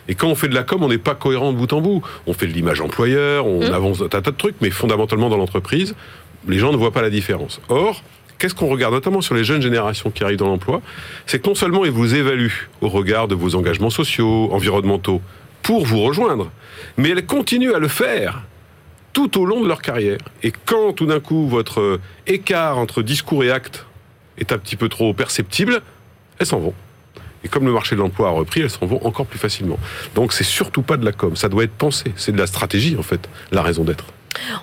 Et 0.07 0.15
quand 0.15 0.27
on 0.27 0.35
fait 0.35 0.47
de 0.47 0.55
la 0.55 0.63
com, 0.63 0.83
on 0.83 0.89
n'est 0.89 0.97
pas 0.97 1.15
cohérent 1.15 1.51
de 1.51 1.57
bout 1.57 1.71
en 1.73 1.81
bout. 1.81 2.01
On 2.27 2.33
fait 2.33 2.47
de 2.47 2.53
l'image 2.53 2.81
employeur, 2.81 3.45
on 3.45 3.67
mmh. 3.67 3.73
avance 3.73 4.01
un 4.01 4.07
tas 4.07 4.21
de 4.21 4.29
trucs, 4.31 4.55
mais 4.61 4.69
fondamentalement 4.69 5.29
dans 5.29 5.37
l'entreprise, 5.37 5.95
les 6.47 6.59
gens 6.59 6.71
ne 6.71 6.77
voient 6.77 6.91
pas 6.91 7.01
la 7.01 7.09
différence. 7.09 7.59
Or, 7.69 8.03
qu'est-ce 8.37 8.55
qu'on 8.55 8.67
regarde, 8.67 8.93
notamment 8.93 9.21
sur 9.21 9.35
les 9.35 9.43
jeunes 9.43 9.61
générations 9.61 10.11
qui 10.11 10.23
arrivent 10.23 10.37
dans 10.37 10.47
l'emploi? 10.47 10.81
C'est 11.25 11.41
que 11.41 11.49
non 11.49 11.55
seulement 11.55 11.85
ils 11.85 11.91
vous 11.91 12.15
évaluent 12.15 12.69
au 12.81 12.89
regard 12.89 13.27
de 13.27 13.35
vos 13.35 13.55
engagements 13.55 13.89
sociaux, 13.89 14.49
environnementaux, 14.51 15.21
pour 15.65 15.83
vous 15.83 16.01
rejoindre. 16.01 16.51
Mais 16.95 17.09
elles 17.09 17.25
continuent 17.25 17.73
à 17.73 17.79
le 17.79 17.87
faire 17.87 18.43
tout 19.13 19.39
au 19.41 19.45
long 19.45 19.61
de 19.61 19.67
leur 19.67 19.81
carrière. 19.81 20.19
Et 20.43 20.51
quand 20.51 20.93
tout 20.93 21.07
d'un 21.07 21.19
coup 21.19 21.47
votre 21.47 21.99
écart 22.27 22.77
entre 22.77 23.01
discours 23.01 23.43
et 23.43 23.51
acte 23.51 23.85
est 24.37 24.51
un 24.51 24.57
petit 24.57 24.75
peu 24.75 24.89
trop 24.89 25.13
perceptible, 25.13 25.81
elles 26.39 26.45
s'en 26.45 26.59
vont. 26.59 26.73
Et 27.43 27.47
comme 27.47 27.65
le 27.65 27.71
marché 27.71 27.95
de 27.95 28.01
l'emploi 28.01 28.27
a 28.27 28.31
repris, 28.31 28.61
elles 28.61 28.69
s'en 28.69 28.85
vont 28.85 29.05
encore 29.05 29.25
plus 29.25 29.39
facilement. 29.39 29.79
Donc 30.13 30.33
c'est 30.33 30.43
surtout 30.43 30.81
pas 30.83 30.97
de 30.97 31.05
la 31.05 31.11
com, 31.11 31.35
ça 31.35 31.49
doit 31.49 31.63
être 31.63 31.73
pensé. 31.73 32.13
C'est 32.15 32.31
de 32.31 32.37
la 32.37 32.47
stratégie 32.47 32.95
en 32.97 33.03
fait, 33.03 33.27
la 33.51 33.63
raison 33.63 33.83
d'être. 33.83 34.05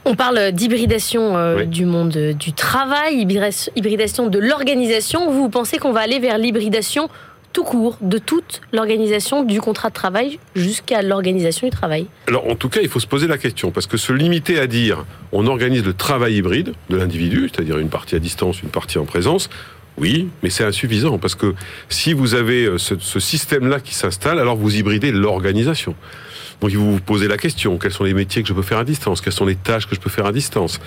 On 0.04 0.14
parle 0.14 0.52
d'hybridation 0.52 1.36
euh, 1.36 1.64
du 1.64 1.86
monde 1.86 2.16
du 2.38 2.52
travail, 2.52 3.26
hybridation 3.74 4.28
de 4.28 4.38
l'organisation. 4.38 5.30
Vous 5.30 5.48
pensez 5.48 5.78
qu'on 5.78 5.92
va 5.92 6.00
aller 6.00 6.18
vers 6.18 6.38
l'hybridation 6.38 7.08
tout 7.52 7.64
court 7.64 7.98
de 8.00 8.18
toute 8.18 8.60
l'organisation 8.72 9.42
du 9.44 9.60
contrat 9.60 9.90
de 9.90 9.94
travail 9.94 10.38
jusqu'à 10.54 11.02
l'organisation 11.02 11.66
du 11.66 11.70
travail 11.70 12.06
Alors 12.28 12.48
en 12.48 12.54
tout 12.54 12.68
cas, 12.68 12.80
il 12.82 12.88
faut 12.88 13.00
se 13.00 13.06
poser 13.06 13.26
la 13.26 13.38
question, 13.38 13.70
parce 13.70 13.86
que 13.86 13.96
se 13.96 14.12
limiter 14.12 14.58
à 14.58 14.66
dire 14.66 15.04
on 15.32 15.46
organise 15.46 15.84
le 15.84 15.94
travail 15.94 16.36
hybride 16.36 16.74
de 16.90 16.96
l'individu, 16.96 17.50
c'est-à-dire 17.52 17.78
une 17.78 17.88
partie 17.88 18.14
à 18.14 18.18
distance, 18.18 18.62
une 18.62 18.70
partie 18.70 18.98
en 18.98 19.04
présence, 19.04 19.50
oui, 19.98 20.28
mais 20.42 20.50
c'est 20.50 20.64
insuffisant, 20.64 21.18
parce 21.18 21.34
que 21.34 21.54
si 21.88 22.12
vous 22.12 22.34
avez 22.34 22.64
euh, 22.64 22.78
ce, 22.78 22.94
ce 22.98 23.20
système-là 23.20 23.80
qui 23.80 23.94
s'installe, 23.94 24.38
alors 24.38 24.56
vous 24.56 24.74
hybridez 24.74 25.12
l'organisation. 25.12 25.94
Donc 26.62 26.70
il 26.70 26.78
vous 26.78 27.00
posez 27.00 27.26
la 27.26 27.36
question, 27.36 27.76
quels 27.76 27.90
sont 27.90 28.04
les 28.04 28.14
métiers 28.14 28.40
que 28.42 28.48
je 28.48 28.54
peux 28.54 28.62
faire 28.62 28.78
à 28.78 28.84
distance? 28.84 29.20
Quelles 29.20 29.32
sont 29.32 29.44
les 29.44 29.56
tâches 29.56 29.88
que 29.88 29.96
je 29.96 30.00
peux 30.00 30.08
faire 30.08 30.26
à 30.26 30.32
distance? 30.32 30.80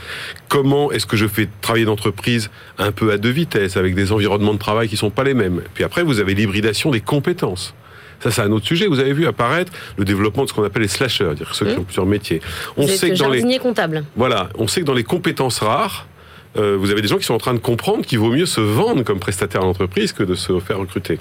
Comment 0.47 0.89
est-ce 0.89 1.05
que 1.05 1.17
je 1.17 1.27
fais 1.27 1.49
travailler 1.61 1.83
d'entreprise 1.83 2.49
un 2.77 2.93
peu 2.93 3.11
à 3.11 3.17
deux 3.17 3.29
vitesses, 3.29 3.75
avec 3.75 3.93
des 3.93 4.13
environnements 4.13 4.53
de 4.53 4.59
travail 4.59 4.87
qui 4.87 4.95
sont 4.95 5.09
pas 5.09 5.25
les 5.25 5.33
mêmes? 5.33 5.61
Puis 5.73 5.83
après, 5.83 6.01
vous 6.03 6.21
avez 6.21 6.33
l'hybridation 6.33 6.91
des 6.91 7.01
compétences. 7.01 7.73
Ça, 8.21 8.31
c'est 8.31 8.41
un 8.41 8.51
autre 8.53 8.65
sujet. 8.65 8.87
Vous 8.87 8.99
avez 8.99 9.11
vu 9.11 9.27
apparaître 9.27 9.73
le 9.97 10.05
développement 10.05 10.45
de 10.45 10.49
ce 10.49 10.53
qu'on 10.53 10.63
appelle 10.63 10.83
les 10.83 10.87
slashers, 10.87 11.25
c'est-à-dire 11.25 11.53
ceux 11.53 11.65
qui 11.65 11.75
mmh. 11.75 11.79
ont 11.79 11.83
plusieurs 11.83 12.05
métiers. 12.05 12.41
On 12.77 12.87
sait 12.87 13.09
que 13.09 13.17
dans 13.17 13.29
les 13.29 13.59
comptable. 13.59 14.05
Voilà, 14.15 14.47
on 14.57 14.67
sait 14.67 14.79
que 14.79 14.85
dans 14.85 14.93
les 14.93 15.03
compétences 15.03 15.59
rares, 15.59 16.07
euh, 16.55 16.77
vous 16.79 16.89
avez 16.89 17.01
des 17.01 17.09
gens 17.09 17.17
qui 17.17 17.25
sont 17.25 17.33
en 17.33 17.39
train 17.39 17.53
de 17.53 17.59
comprendre 17.59 18.05
qu'il 18.05 18.19
vaut 18.19 18.31
mieux 18.31 18.45
se 18.45 18.61
vendre 18.61 19.03
comme 19.03 19.19
prestataire 19.19 19.61
à 19.61 19.65
l'entreprise 19.65 20.13
que 20.13 20.23
de 20.23 20.35
se 20.35 20.57
faire 20.61 20.79
recruter. 20.79 21.19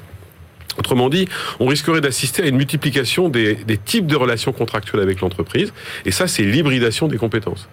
Autrement 0.78 1.08
dit, 1.08 1.28
on 1.60 1.66
risquerait 1.66 2.00
d'assister 2.00 2.42
à 2.42 2.46
une 2.46 2.56
multiplication 2.56 3.28
des, 3.28 3.56
types 3.84 4.06
de 4.06 4.16
relations 4.16 4.52
contractuelles 4.52 5.02
avec 5.02 5.20
l'entreprise. 5.20 5.72
Et 6.04 6.10
ça, 6.10 6.26
c'est 6.26 6.42
l'hybridation 6.42 7.08
des 7.08 7.18
compétences. 7.18 7.68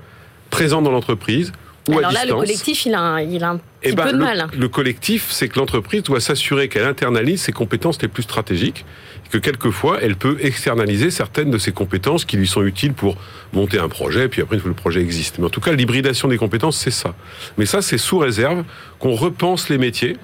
Présentes 0.50 0.84
dans 0.84 0.92
l'entreprise 0.92 1.52
ou 1.90 1.98
Alors 1.98 2.12
à 2.12 2.14
là, 2.14 2.26
le 2.26 2.34
collectif, 2.36 2.86
il 2.86 2.94
a 2.94 3.02
un, 3.02 3.22
il 3.22 3.44
a 3.44 3.52
un 3.52 3.60
eh 3.82 3.88
petit 3.88 3.96
ben, 3.96 4.04
peu 4.04 4.12
de 4.14 4.18
mal. 4.18 4.48
Le 4.56 4.68
collectif, 4.70 5.32
c'est 5.32 5.48
que 5.48 5.58
l'entreprise 5.58 6.04
doit 6.04 6.20
s'assurer 6.20 6.70
qu'elle 6.70 6.86
internalise 6.86 7.42
ses 7.42 7.52
compétences 7.52 8.00
les 8.04 8.08
plus 8.08 8.22
stratégiques, 8.22 8.86
que 9.32 9.40
quelquefois, 9.40 9.98
elle 10.02 10.16
peut 10.16 10.38
externaliser 10.42 11.10
certaines 11.10 11.50
de 11.50 11.58
ses 11.58 11.72
compétences 11.72 12.26
qui 12.26 12.38
lui 12.38 12.48
sont 12.48 12.64
utiles 12.64 12.94
pour 12.94 13.18
monter 13.54 13.80
un 13.80 13.90
projet, 13.90 14.28
puis 14.28 14.44
après, 14.44 14.58
le 14.64 14.74
projet 14.74 15.02
existe. 15.02 15.40
Mais 15.40 15.46
en 15.46 15.50
tout 15.50 15.62
cas, 15.62 15.72
l'hybridation 15.72 16.28
des 16.28 16.38
compétences, 16.38 16.78
c'est 16.78 16.92
ça. 16.92 17.16
Mais 17.58 17.66
ça, 17.66 17.82
c'est 17.82 17.98
sous 17.98 18.20
réserve 18.20 18.64
qu'on 19.00 19.16
repense 19.16 19.70
les 19.70 19.80
métiers, 19.80 20.18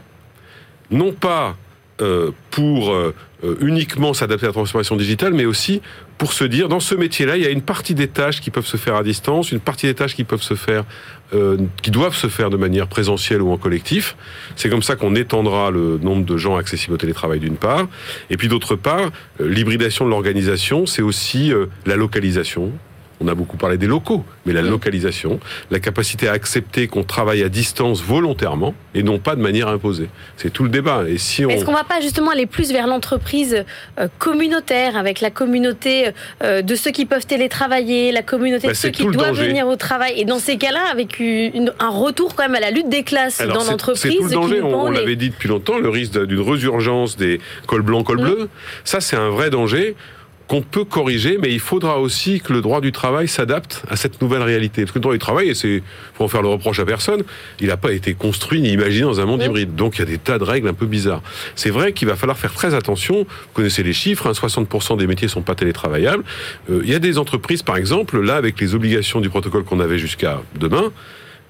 non 0.92 1.12
pas 1.12 1.58
euh, 2.02 2.32
pour 2.52 2.94
euh, 2.94 3.14
uniquement 3.60 4.14
s'adapter 4.14 4.46
à 4.46 4.50
la 4.50 4.54
transformation 4.54 4.96
digitale, 4.96 5.34
mais 5.34 5.46
aussi 5.46 5.82
pour 6.18 6.34
se 6.34 6.44
dire, 6.44 6.70
dans 6.70 6.80
ce 6.80 6.96
métier-là, 6.96 7.38
il 7.38 7.44
y 7.44 7.46
a 7.46 7.50
une 7.50 7.62
partie 7.62 7.94
des 7.94 8.08
tâches 8.08 8.42
qui 8.42 8.52
peuvent 8.52 8.66
se 8.66 8.78
faire 8.78 8.96
à 8.96 9.04
distance, 9.04 9.52
une 9.52 9.60
partie 9.60 9.86
des 9.86 9.94
tâches 9.94 10.16
qui 10.16 10.24
peuvent 10.24 10.42
se 10.42 10.56
faire, 10.56 10.86
euh, 11.34 11.58
qui 11.82 11.92
doivent 11.92 12.16
se 12.16 12.28
faire 12.28 12.50
de 12.50 12.58
manière 12.58 12.88
présentielle 12.88 13.42
ou 13.42 13.52
en 13.52 13.58
collectif. 13.58 14.16
C'est 14.56 14.70
comme 14.70 14.84
ça 14.84 14.96
qu'on 14.96 15.16
étendra 15.16 15.72
le 15.72 15.98
nombre 15.98 16.26
de 16.26 16.38
gens 16.38 16.56
accessibles 16.56 16.94
au 16.94 16.98
télétravail 16.98 17.40
d'une 17.40 17.58
part, 17.58 17.88
et 18.30 18.38
puis 18.38 18.48
d'autre 18.48 18.76
part, 18.76 19.12
l'hybridation 19.40 20.06
de 20.06 20.10
l'organisation, 20.10 20.86
c'est 20.86 21.02
aussi 21.04 21.52
la 21.86 21.96
localisation, 21.96 22.72
on 23.20 23.28
a 23.28 23.36
beaucoup 23.36 23.58
parlé 23.58 23.78
des 23.78 23.88
locaux, 23.88 24.24
mais 24.46 24.54
la 24.54 24.62
localisation, 24.62 25.40
la 25.72 25.80
capacité 25.80 26.28
à 26.28 26.34
accepter 26.34 26.88
qu'on 26.88 27.04
travaille 27.04 27.44
à 27.44 27.50
distance 27.50 28.02
volontairement 28.02 28.76
et 28.94 29.04
non 29.04 29.20
pas 29.20 29.36
de 29.36 29.42
manière 29.42 29.68
imposée. 29.68 30.10
C'est 30.36 30.52
tout 30.52 30.64
le 30.64 30.70
débat. 30.70 31.04
Et 31.08 31.18
si 31.18 31.46
on... 31.46 31.50
Est-ce 31.50 31.66
qu'on 31.66 31.72
ne 31.72 31.78
va 31.78 31.84
pas 31.84 32.00
justement 32.02 32.32
aller 32.32 32.46
plus 32.46 32.72
vers 32.72 32.88
l'entreprise 32.88 33.66
euh, 34.00 34.08
communautaire, 34.20 34.98
avec 34.98 35.22
la 35.22 35.32
communauté 35.32 36.12
euh, 36.44 36.62
de 36.62 36.76
ceux 36.76 36.92
qui 36.92 37.06
peuvent 37.06 37.26
télétravailler, 37.26 38.12
la 38.12 38.22
communauté 38.22 38.68
bah, 38.68 38.74
de 38.74 38.78
ceux 38.78 38.90
qui 38.90 39.06
doivent 39.06 39.36
venir 39.36 39.68
au 39.68 39.76
travail? 39.76 40.14
Et 40.18 40.26
dans 40.26 40.40
ces 40.40 40.58
cas-là, 40.58 40.82
avec 40.92 41.20
un 41.20 41.90
retour 41.90 42.36
quand 42.36 42.44
même 42.44 42.56
à 42.56 42.60
la 42.60 42.72
lutte 42.72 42.90
des 42.90 43.04
classes 43.04 43.42
dans 43.42 43.64
l'entreprise. 43.64 44.02
C'est 44.02 44.16
tout 44.16 44.26
le 44.26 44.32
danger. 44.32 44.62
On, 44.62 44.92
l'avait 44.92 45.16
dit 45.16 45.30
depuis 45.30 45.50
longtemps, 45.50 45.78
le 45.78 45.90
risque 45.90 46.18
d'une 46.26 46.42
résurgence 46.42 47.18
des 47.18 47.40
cols 47.66 47.82
blancs, 47.82 48.06
cols 48.06 48.22
bleus. 48.22 48.50
Ça, 48.84 49.02
c'est 49.02 49.16
un 49.16 49.30
vrai 49.30 49.50
danger 49.50 49.96
qu'on 50.48 50.62
peut 50.62 50.86
corriger, 50.86 51.38
mais 51.42 51.52
il 51.52 51.60
faudra 51.60 52.00
aussi 52.00 52.40
que 52.40 52.54
le 52.54 52.62
droit 52.62 52.80
du 52.80 52.92
travail 52.92 53.28
s'adapte 53.28 53.84
à 53.90 53.96
cette 53.96 54.22
nouvelle 54.22 54.42
réalité. 54.42 54.84
Parce 54.84 54.92
que 54.92 55.00
le 55.00 55.04
droit 55.04 55.14
du 55.14 55.20
travail, 55.20 55.50
et 55.50 55.56
c'est 55.56 55.84
pour 56.16 56.26
en 56.26 56.30
faire 56.30 56.42
le 56.42 56.48
reproche 56.48 56.80
à 56.80 56.86
personne, 56.86 57.24
il 57.60 57.68
n'a 57.68 57.78
pas 57.78 57.92
été 57.92 58.14
construit 58.14 58.62
ni 58.62 58.70
imaginé 58.70 59.04
dans 59.04 59.20
un 59.20 59.26
monde 59.26 59.44
hybride. 59.44 59.76
Donc 59.76 59.98
il 59.98 60.00
y 60.00 60.02
a 60.04 60.06
des 60.06 60.18
tas 60.18 60.40
de 60.40 60.44
règles 60.44 60.70
un 60.70 60.74
peu 60.74 60.86
bizarres. 60.86 61.22
C'est 61.56 61.70
vrai 61.70 61.92
qu'il 61.92 62.08
va 62.08 62.16
falloir 62.16 62.38
faire 62.38 62.54
très 62.54 62.74
attention. 62.74 63.20
Vous 63.20 63.54
connaissez 63.54 63.84
les 63.84 63.94
chiffres, 63.94 64.28
hein, 64.28 64.32
60% 64.32 64.98
des 64.98 65.08
métiers 65.08 65.28
sont 65.28 65.42
pas 65.42 65.56
télétravaillables. 65.56 66.24
Euh, 66.70 66.82
il 66.84 66.90
y 66.90 66.96
a 66.96 67.00
des 67.00 67.18
entreprises, 67.18 67.64
par 67.64 67.76
exemple, 67.76 68.22
là 68.22 68.36
avec 68.36 68.60
les 68.62 68.74
obligations 68.74 69.20
du 69.20 69.30
protocole 69.30 69.64
qu'on 69.64 69.80
avait 69.82 70.00
jusqu'à 70.00 70.42
demain, 70.56 70.92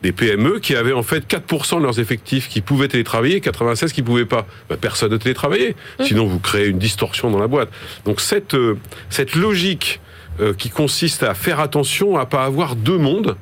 des 0.04 0.12
PME 0.12 0.60
qui 0.60 0.76
avaient 0.76 0.94
en 0.94 1.04
fait 1.04 1.28
4% 1.28 1.78
de 1.80 1.84
leurs 1.84 2.00
effectifs 2.00 2.50
qui 2.50 2.62
pouvaient 2.62 2.88
télétravailler, 2.88 3.42
96 3.42 3.94
qui 3.94 4.02
pouvaient 4.02 4.26
pas. 4.26 4.46
Ben, 4.70 4.78
personne 4.78 5.12
ne 5.12 5.18
télétravaillait. 5.18 5.76
Mmh. 6.00 6.04
Sinon, 6.04 6.28
vous 6.28 6.40
créez 6.40 6.68
une 6.68 6.78
distorsion 6.78 7.32
dans 7.32 7.40
la 7.40 7.48
boîte. 7.48 7.70
Donc 8.06 8.22
cette 8.22 8.54
euh, 8.54 8.78
cette 9.10 9.36
logique 9.36 10.00
euh, 10.40 10.54
qui 10.54 10.70
consiste 10.70 11.24
à 11.24 11.34
faire 11.34 11.60
attention 11.60 12.18
à 12.18 12.26
pas 12.26 12.46
avoir 12.46 12.76
deux 12.76 12.98
mondes. 12.98 13.36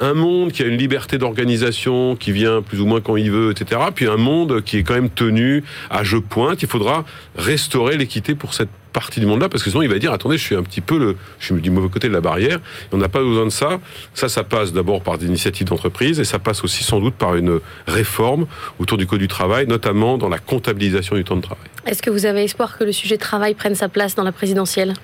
Un 0.00 0.14
monde 0.14 0.50
qui 0.50 0.62
a 0.62 0.66
une 0.66 0.78
liberté 0.78 1.18
d'organisation, 1.18 2.16
qui 2.16 2.32
vient 2.32 2.62
plus 2.62 2.80
ou 2.80 2.86
moins 2.86 3.02
quand 3.02 3.16
il 3.16 3.30
veut, 3.30 3.50
etc. 3.50 3.80
Puis 3.94 4.06
un 4.06 4.16
monde 4.16 4.62
qui 4.62 4.78
est 4.78 4.82
quand 4.82 4.94
même 4.94 5.10
tenu 5.10 5.62
à 5.90 6.04
je 6.04 6.16
pointe. 6.16 6.62
Il 6.62 6.68
faudra 6.68 7.04
restaurer 7.36 7.98
l'équité 7.98 8.34
pour 8.34 8.54
cette 8.54 8.70
partie 8.92 9.20
du 9.20 9.26
monde-là, 9.26 9.48
parce 9.48 9.62
que 9.62 9.70
sinon 9.70 9.82
il 9.82 9.88
va 9.88 9.98
dire 9.98 10.12
attendez, 10.12 10.38
je 10.38 10.42
suis 10.42 10.56
un 10.56 10.62
petit 10.62 10.80
peu 10.80 10.98
le, 10.98 11.16
je 11.38 11.46
suis 11.46 11.62
du 11.62 11.70
mauvais 11.70 11.88
côté 11.88 12.08
de 12.08 12.12
la 12.12 12.20
barrière. 12.20 12.60
on 12.92 12.96
n'a 12.96 13.08
pas 13.08 13.20
besoin 13.20 13.44
de 13.44 13.50
ça. 13.50 13.80
Ça, 14.14 14.28
ça 14.28 14.44
passe 14.44 14.72
d'abord 14.72 15.02
par 15.02 15.18
des 15.18 15.26
initiatives 15.26 15.66
d'entreprise 15.66 16.20
et 16.20 16.24
ça 16.24 16.38
passe 16.38 16.64
aussi 16.64 16.84
sans 16.84 17.00
doute 17.00 17.14
par 17.14 17.36
une 17.36 17.60
réforme 17.86 18.46
autour 18.78 18.98
du 18.98 19.06
code 19.06 19.20
du 19.20 19.28
travail, 19.28 19.66
notamment 19.66 20.18
dans 20.18 20.28
la 20.28 20.38
comptabilisation 20.38 21.16
du 21.16 21.24
temps 21.24 21.36
de 21.36 21.42
travail. 21.42 21.64
Est-ce 21.86 22.02
que 22.02 22.10
vous 22.10 22.26
avez 22.26 22.44
espoir 22.44 22.78
que 22.78 22.84
le 22.84 22.92
sujet 22.92 23.16
travail 23.16 23.54
prenne 23.54 23.74
sa 23.74 23.88
place 23.88 24.14
dans 24.14 24.24
la 24.24 24.32
présidentielle? 24.32 24.94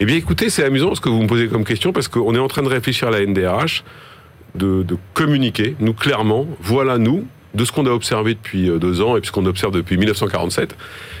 Eh 0.00 0.04
bien, 0.04 0.16
écoutez, 0.16 0.48
c'est 0.48 0.64
amusant 0.64 0.94
ce 0.94 1.00
que 1.00 1.08
vous 1.08 1.22
me 1.22 1.26
posez 1.26 1.48
comme 1.48 1.64
question 1.64 1.92
parce 1.92 2.08
qu'on 2.08 2.34
est 2.34 2.38
en 2.38 2.48
train 2.48 2.62
de 2.62 2.68
réfléchir 2.68 3.08
à 3.08 3.10
la 3.10 3.24
NDRH. 3.24 3.84
De, 4.56 4.82
de 4.82 4.96
communiquer, 5.14 5.76
nous 5.78 5.92
clairement, 5.92 6.44
voilà 6.60 6.98
nous, 6.98 7.24
de 7.54 7.64
ce 7.64 7.72
qu'on 7.72 7.86
a 7.86 7.90
observé 7.90 8.34
depuis 8.34 8.68
euh, 8.68 8.78
deux 8.78 9.00
ans 9.00 9.16
et 9.16 9.20
ce 9.24 9.32
qu'on 9.32 9.46
observe 9.46 9.72
depuis 9.72 9.96
1947, 9.96 10.76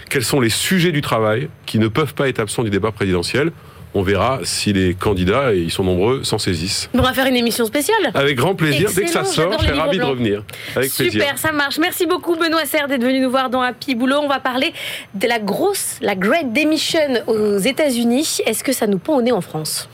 quels 0.08 0.24
sont 0.24 0.40
les 0.40 0.50
sujets 0.50 0.92
du 0.92 1.00
travail 1.00 1.48
qui 1.66 1.78
ne 1.78 1.88
peuvent 1.88 2.14
pas 2.14 2.28
être 2.28 2.40
absents 2.40 2.62
du 2.62 2.70
débat 2.70 2.92
présidentiel? 2.92 3.52
On 3.92 4.02
verra 4.02 4.38
si 4.44 4.72
les 4.72 4.94
candidats, 4.94 5.52
et 5.52 5.58
ils 5.58 5.70
sont 5.72 5.82
nombreux, 5.82 6.22
s'en 6.22 6.38
saisissent. 6.38 6.88
On 6.94 7.02
va 7.02 7.12
faire 7.12 7.26
une 7.26 7.34
émission 7.34 7.64
spéciale. 7.64 8.12
Avec 8.14 8.36
grand 8.36 8.54
plaisir. 8.54 8.88
Dès 8.94 9.02
que 9.02 9.10
ça 9.10 9.24
sort, 9.24 9.52
je 9.58 9.66
serai 9.66 9.76
ravi 9.76 9.98
de 9.98 10.04
revenir. 10.04 10.44
Avec 10.76 10.92
Super, 10.92 11.36
ça 11.38 11.50
marche. 11.50 11.78
Merci 11.78 12.06
beaucoup, 12.06 12.36
Benoît 12.36 12.66
Serre, 12.66 12.86
d'être 12.86 13.02
venu 13.02 13.18
nous 13.18 13.30
voir 13.30 13.50
dans 13.50 13.62
Happy 13.62 13.96
Boulot. 13.96 14.20
On 14.22 14.28
va 14.28 14.38
parler 14.38 14.72
de 15.14 15.26
la 15.26 15.40
grosse, 15.40 15.96
la 16.00 16.14
Great 16.14 16.52
Demission 16.52 17.00
aux 17.26 17.58
États-Unis. 17.58 18.38
Est-ce 18.46 18.62
que 18.62 18.72
ça 18.72 18.86
nous 18.86 18.98
pend 18.98 19.16
au 19.16 19.22
nez 19.22 19.32
en 19.32 19.40
France? 19.40 19.88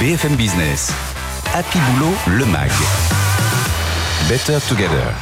BFM 0.00 0.34
Business. 0.34 0.92
Happy 1.54 1.78
Boulot, 1.78 2.14
le 2.26 2.46
MAG. 2.46 2.70
Better 4.28 4.58
Together. 4.68 5.14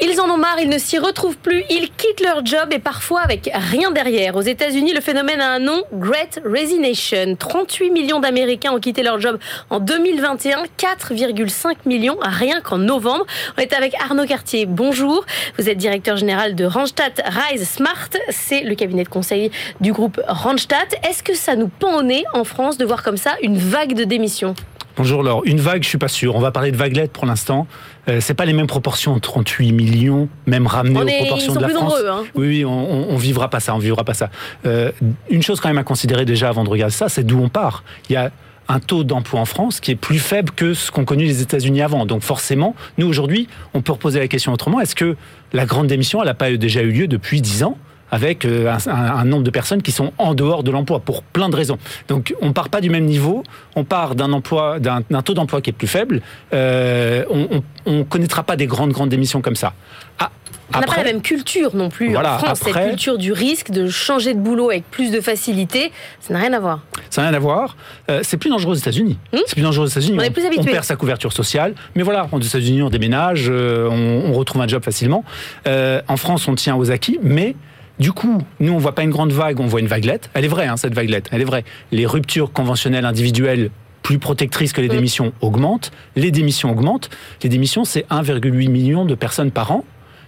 Ils 0.00 0.18
en 0.22 0.30
ont 0.30 0.38
marre, 0.38 0.58
ils 0.58 0.70
ne 0.70 0.78
s'y 0.78 0.98
retrouvent 0.98 1.36
plus, 1.36 1.64
ils 1.68 1.90
quittent 1.90 2.22
leur 2.24 2.46
job 2.46 2.70
et 2.72 2.78
parfois 2.78 3.20
avec 3.20 3.50
rien 3.52 3.90
derrière. 3.90 4.36
Aux 4.36 4.40
États-Unis, 4.40 4.94
le 4.94 5.02
phénomène 5.02 5.42
a 5.42 5.50
un 5.50 5.58
nom, 5.58 5.82
Great 5.92 6.40
Resignation. 6.46 7.36
38 7.38 7.90
millions 7.90 8.20
d'Américains 8.20 8.72
ont 8.72 8.80
quitté 8.80 9.02
leur 9.02 9.20
job 9.20 9.38
en 9.68 9.80
2021, 9.80 10.62
4,5 10.78 11.74
millions 11.84 12.16
rien 12.22 12.62
qu'en 12.62 12.78
novembre. 12.78 13.26
On 13.58 13.60
est 13.60 13.74
avec 13.74 13.94
Arnaud 14.02 14.24
Cartier. 14.24 14.64
Bonjour, 14.64 15.26
vous 15.58 15.68
êtes 15.68 15.76
directeur 15.76 16.16
général 16.16 16.54
de 16.54 16.64
Randstad 16.64 17.22
Rise 17.26 17.68
Smart, 17.68 18.08
c'est 18.30 18.62
le 18.62 18.74
cabinet 18.74 19.04
de 19.04 19.10
conseil 19.10 19.50
du 19.82 19.92
groupe 19.92 20.18
Randstad. 20.26 20.88
Est-ce 21.06 21.22
que 21.22 21.34
ça 21.34 21.54
nous 21.54 21.68
pend 21.68 21.98
au 21.98 22.02
nez 22.02 22.24
en 22.32 22.44
France 22.44 22.78
de 22.78 22.86
voir 22.86 23.02
comme 23.02 23.18
ça 23.18 23.34
une 23.42 23.58
vague 23.58 23.92
de 23.92 24.04
démissions? 24.04 24.54
Bonjour 24.96 25.22
Laure. 25.22 25.42
Une 25.46 25.60
vague, 25.60 25.82
je 25.82 25.88
suis 25.88 25.98
pas 25.98 26.08
sûr. 26.08 26.36
On 26.36 26.40
va 26.40 26.50
parler 26.50 26.70
de 26.70 26.76
vaguelettes 26.76 27.12
pour 27.12 27.24
l'instant. 27.24 27.66
Euh, 28.08 28.18
c'est 28.20 28.34
pas 28.34 28.44
les 28.44 28.52
mêmes 28.52 28.66
proportions, 28.66 29.18
38 29.18 29.72
millions, 29.72 30.28
même 30.46 30.66
ramenés 30.66 31.00
aux 31.00 31.24
proportions 31.24 31.54
de 31.54 31.60
la 31.60 31.68
France. 31.70 31.82
Nombreux, 31.82 32.08
hein. 32.08 32.24
Oui, 32.34 32.46
oui, 32.46 32.64
on, 32.64 33.10
on, 33.10 33.16
vivra 33.16 33.48
pas 33.48 33.60
ça, 33.60 33.74
on 33.74 33.78
vivra 33.78 34.04
pas 34.04 34.12
ça. 34.12 34.28
Euh, 34.66 34.92
une 35.30 35.42
chose 35.42 35.60
quand 35.60 35.68
même 35.68 35.78
à 35.78 35.84
considérer 35.84 36.24
déjà 36.26 36.48
avant 36.48 36.64
de 36.64 36.68
regarder 36.68 36.94
ça, 36.94 37.08
c'est 37.08 37.24
d'où 37.24 37.40
on 37.40 37.48
part. 37.48 37.84
Il 38.10 38.12
y 38.12 38.16
a 38.16 38.30
un 38.68 38.80
taux 38.80 39.02
d'emploi 39.02 39.40
en 39.40 39.44
France 39.44 39.80
qui 39.80 39.90
est 39.90 39.96
plus 39.96 40.18
faible 40.18 40.50
que 40.50 40.74
ce 40.74 40.90
qu'ont 40.90 41.04
connu 41.04 41.24
les 41.24 41.40
États-Unis 41.40 41.82
avant. 41.82 42.04
Donc 42.04 42.22
forcément, 42.22 42.74
nous 42.98 43.06
aujourd'hui, 43.06 43.48
on 43.74 43.80
peut 43.80 43.92
reposer 43.92 44.20
la 44.20 44.28
question 44.28 44.52
autrement. 44.52 44.80
Est-ce 44.80 44.94
que 44.94 45.16
la 45.52 45.64
grande 45.64 45.86
démission, 45.86 46.20
elle 46.20 46.28
n'a 46.28 46.34
pas 46.34 46.50
déjà 46.50 46.82
eu 46.82 46.92
lieu 46.92 47.08
depuis 47.08 47.40
10 47.40 47.64
ans? 47.64 47.78
Avec 48.12 48.44
euh, 48.44 48.72
un, 48.86 49.24
nombre 49.24 49.42
de 49.42 49.50
personnes 49.50 49.82
qui 49.82 49.90
sont 49.90 50.12
en 50.18 50.34
dehors 50.34 50.62
de 50.62 50.70
l'emploi 50.70 51.00
pour 51.00 51.22
plein 51.22 51.48
de 51.48 51.56
raisons. 51.56 51.78
Donc 52.08 52.34
on 52.40 52.52
part 52.52 52.68
pas 52.68 52.82
du 52.82 52.90
même 52.90 53.06
niveau, 53.06 53.42
on 53.74 53.84
part 53.84 54.14
d'un 54.14 54.32
emploi, 54.32 54.78
d'un 54.78 55.22
taux 55.22 55.34
d'emploi 55.34 55.62
qui 55.62 55.70
est 55.70 55.72
plus 55.72 55.88
faible. 55.88 56.20
Euh, 56.52 57.24
on, 57.30 57.62
ne 57.90 58.02
connaîtra 58.04 58.44
pas 58.44 58.54
des 58.54 58.66
grandes 58.66 58.92
grandes 58.92 59.08
démissions 59.08 59.40
comme 59.40 59.56
ça. 59.56 59.72
Ah, 60.18 60.30
on 60.74 60.80
n'a 60.80 60.86
pas 60.86 60.96
la 60.98 61.04
même 61.04 61.22
culture 61.22 61.74
non 61.74 61.88
plus 61.88 62.14
en 62.16 62.22
France, 62.38 62.60
cette 62.62 62.88
culture 62.90 63.16
du 63.16 63.32
risque 63.32 63.70
de 63.70 63.88
changer 63.88 64.34
de 64.34 64.38
boulot 64.38 64.70
avec 64.70 64.84
plus 64.90 65.10
de 65.10 65.20
facilité, 65.20 65.90
ça 66.20 66.34
n'a 66.34 66.40
rien 66.40 66.52
à 66.52 66.60
voir. 66.60 66.80
Ça 67.08 67.22
n'a 67.22 67.28
rien 67.28 67.36
à 67.36 67.40
voir. 67.40 67.76
Euh, 68.10 68.20
c'est 68.22 68.36
plus 68.36 68.50
dangereux 68.50 68.72
aux 68.72 68.78
États-Unis. 68.78 69.18
Hmm 69.32 69.38
c'est 69.46 69.54
plus 69.54 69.62
dangereux 69.62 69.86
aux 69.86 69.90
États-Unis. 69.90 70.18
On, 70.20 70.22
est 70.22 70.30
plus 70.30 70.44
on, 70.58 70.64
perd 70.64 70.84
sa 70.84 70.96
couverture 70.96 71.32
sociale, 71.32 71.74
mais 71.94 72.02
voilà, 72.02 72.28
aux 72.30 72.40
États-Unis 72.40 72.82
on 72.82 72.90
déménage, 72.90 73.48
on, 73.50 74.22
on, 74.26 74.32
retrouve 74.34 74.60
un 74.60 74.68
job 74.68 74.84
facilement. 74.84 75.24
en 75.66 76.16
France 76.18 76.46
on 76.46 76.54
tient 76.54 76.76
aux 76.76 76.90
acquis, 76.90 77.18
mais 77.22 77.56
du 78.02 78.12
coup, 78.12 78.42
nous, 78.58 78.72
on 78.72 78.78
voit 78.78 78.96
pas 78.96 79.04
une 79.04 79.10
grande 79.10 79.32
vague, 79.32 79.60
on 79.60 79.66
voit 79.66 79.78
une 79.78 79.86
vaguelette. 79.86 80.28
Elle 80.34 80.44
est 80.44 80.48
vraie, 80.48 80.66
hein, 80.66 80.76
cette 80.76 80.92
vaguelette. 80.92 81.28
Elle 81.30 81.40
est 81.40 81.44
vraie. 81.44 81.64
Les 81.92 82.04
ruptures 82.04 82.52
conventionnelles 82.52 83.04
individuelles 83.04 83.70
plus 84.02 84.18
protectrices 84.18 84.72
que 84.72 84.80
les 84.80 84.88
démissions 84.88 85.32
augmentent. 85.40 85.92
Les 86.16 86.32
démissions 86.32 86.72
augmentent. 86.72 87.10
Les 87.44 87.48
démissions, 87.48 87.84
c'est 87.84 88.04
1,8 88.08 88.68
million 88.68 89.04
de 89.04 89.14
personnes 89.14 89.52
par 89.52 89.70
an. 89.70 89.84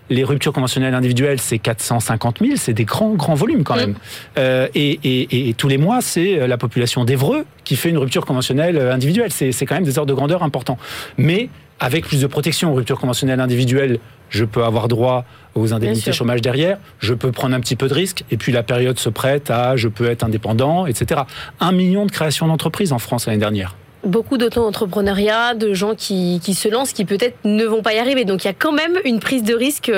Les 0.08 0.22
ruptures 0.22 0.52
conventionnelles 0.52 0.94
individuelles, 0.94 1.40
c'est 1.40 1.58
450 1.58 2.38
000, 2.40 2.52
c'est 2.56 2.74
des 2.74 2.84
grands, 2.84 3.14
grands 3.14 3.34
volumes 3.34 3.64
quand 3.64 3.74
même. 3.74 3.94
Euh, 4.38 4.68
et, 4.76 5.52
tous 5.58 5.66
les 5.66 5.78
mois, 5.78 6.00
c'est 6.00 6.38
euh, 6.38 6.46
la 6.46 6.58
population 6.58 7.04
d'Evreux 7.04 7.44
qui 7.64 7.74
fait 7.74 7.88
une 7.88 7.98
rupture 7.98 8.24
conventionnelle 8.24 8.76
euh, 8.76 8.94
individuelle. 8.94 9.32
C'est 9.32 9.66
quand 9.66 9.74
même 9.74 9.84
des 9.84 9.98
ordres 9.98 10.10
de 10.10 10.14
grandeur 10.14 10.44
importants. 10.44 10.78
Mais 11.18 11.48
avec 11.80 12.06
plus 12.06 12.20
de 12.20 12.26
protection 12.26 12.70
aux 12.70 12.74
ruptures 12.74 13.00
conventionnelles 13.00 13.40
individuelles, 13.40 13.98
je 14.30 14.44
peux 14.44 14.64
avoir 14.64 14.88
droit 14.88 15.24
aux 15.54 15.72
indemnités 15.72 16.12
chômage 16.12 16.42
derrière, 16.42 16.78
je 16.98 17.14
peux 17.14 17.32
prendre 17.32 17.54
un 17.54 17.60
petit 17.60 17.76
peu 17.76 17.88
de 17.88 17.94
risque, 17.94 18.24
et 18.30 18.36
puis 18.36 18.52
la 18.52 18.62
période 18.62 18.98
se 18.98 19.08
prête 19.08 19.50
à 19.50 19.76
je 19.76 19.88
peux 19.88 20.10
être 20.10 20.24
indépendant, 20.24 20.86
etc. 20.86 21.22
Un 21.60 21.72
million 21.72 22.06
de 22.06 22.10
créations 22.10 22.46
d'entreprises 22.46 22.92
en 22.92 22.98
France 22.98 23.26
l'année 23.26 23.38
dernière 23.38 23.76
beaucoup 24.04 24.36
d'auto-entrepreneuriat, 24.36 25.54
de 25.54 25.72
gens 25.72 25.94
qui, 25.94 26.38
qui, 26.42 26.52
se 26.52 26.68
lancent, 26.68 26.92
qui 26.92 27.06
peut-être 27.06 27.38
ne 27.44 27.64
vont 27.64 27.82
pas 27.82 27.94
y 27.94 27.98
arriver. 27.98 28.26
Donc 28.26 28.44
il 28.44 28.48
y 28.48 28.50
a 28.50 28.54
quand 28.54 28.72
même 28.72 28.98
une 29.06 29.18
prise 29.18 29.42
de 29.42 29.54
risque 29.54 29.90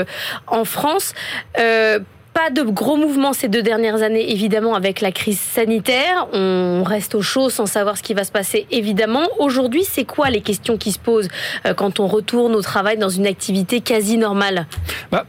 en 0.47 0.64
France. 0.64 1.12
Euh, 1.59 1.99
pas 2.36 2.50
de 2.50 2.60
gros 2.60 2.96
mouvements 2.98 3.32
ces 3.32 3.48
deux 3.48 3.62
dernières 3.62 4.02
années, 4.02 4.30
évidemment, 4.30 4.74
avec 4.74 5.00
la 5.00 5.10
crise 5.10 5.40
sanitaire. 5.40 6.28
On 6.34 6.82
reste 6.84 7.14
au 7.14 7.22
chaud 7.22 7.48
sans 7.48 7.64
savoir 7.64 7.96
ce 7.96 8.02
qui 8.02 8.12
va 8.12 8.24
se 8.24 8.30
passer, 8.30 8.66
évidemment. 8.70 9.26
Aujourd'hui, 9.38 9.84
c'est 9.84 10.04
quoi 10.04 10.28
les 10.28 10.42
questions 10.42 10.76
qui 10.76 10.92
se 10.92 10.98
posent 10.98 11.28
euh, 11.64 11.72
quand 11.72 11.98
on 11.98 12.06
retourne 12.06 12.54
au 12.54 12.60
travail 12.60 12.98
dans 12.98 13.08
une 13.08 13.26
activité 13.26 13.80
quasi 13.80 14.18
normale? 14.18 14.66
Bah, 15.10 15.24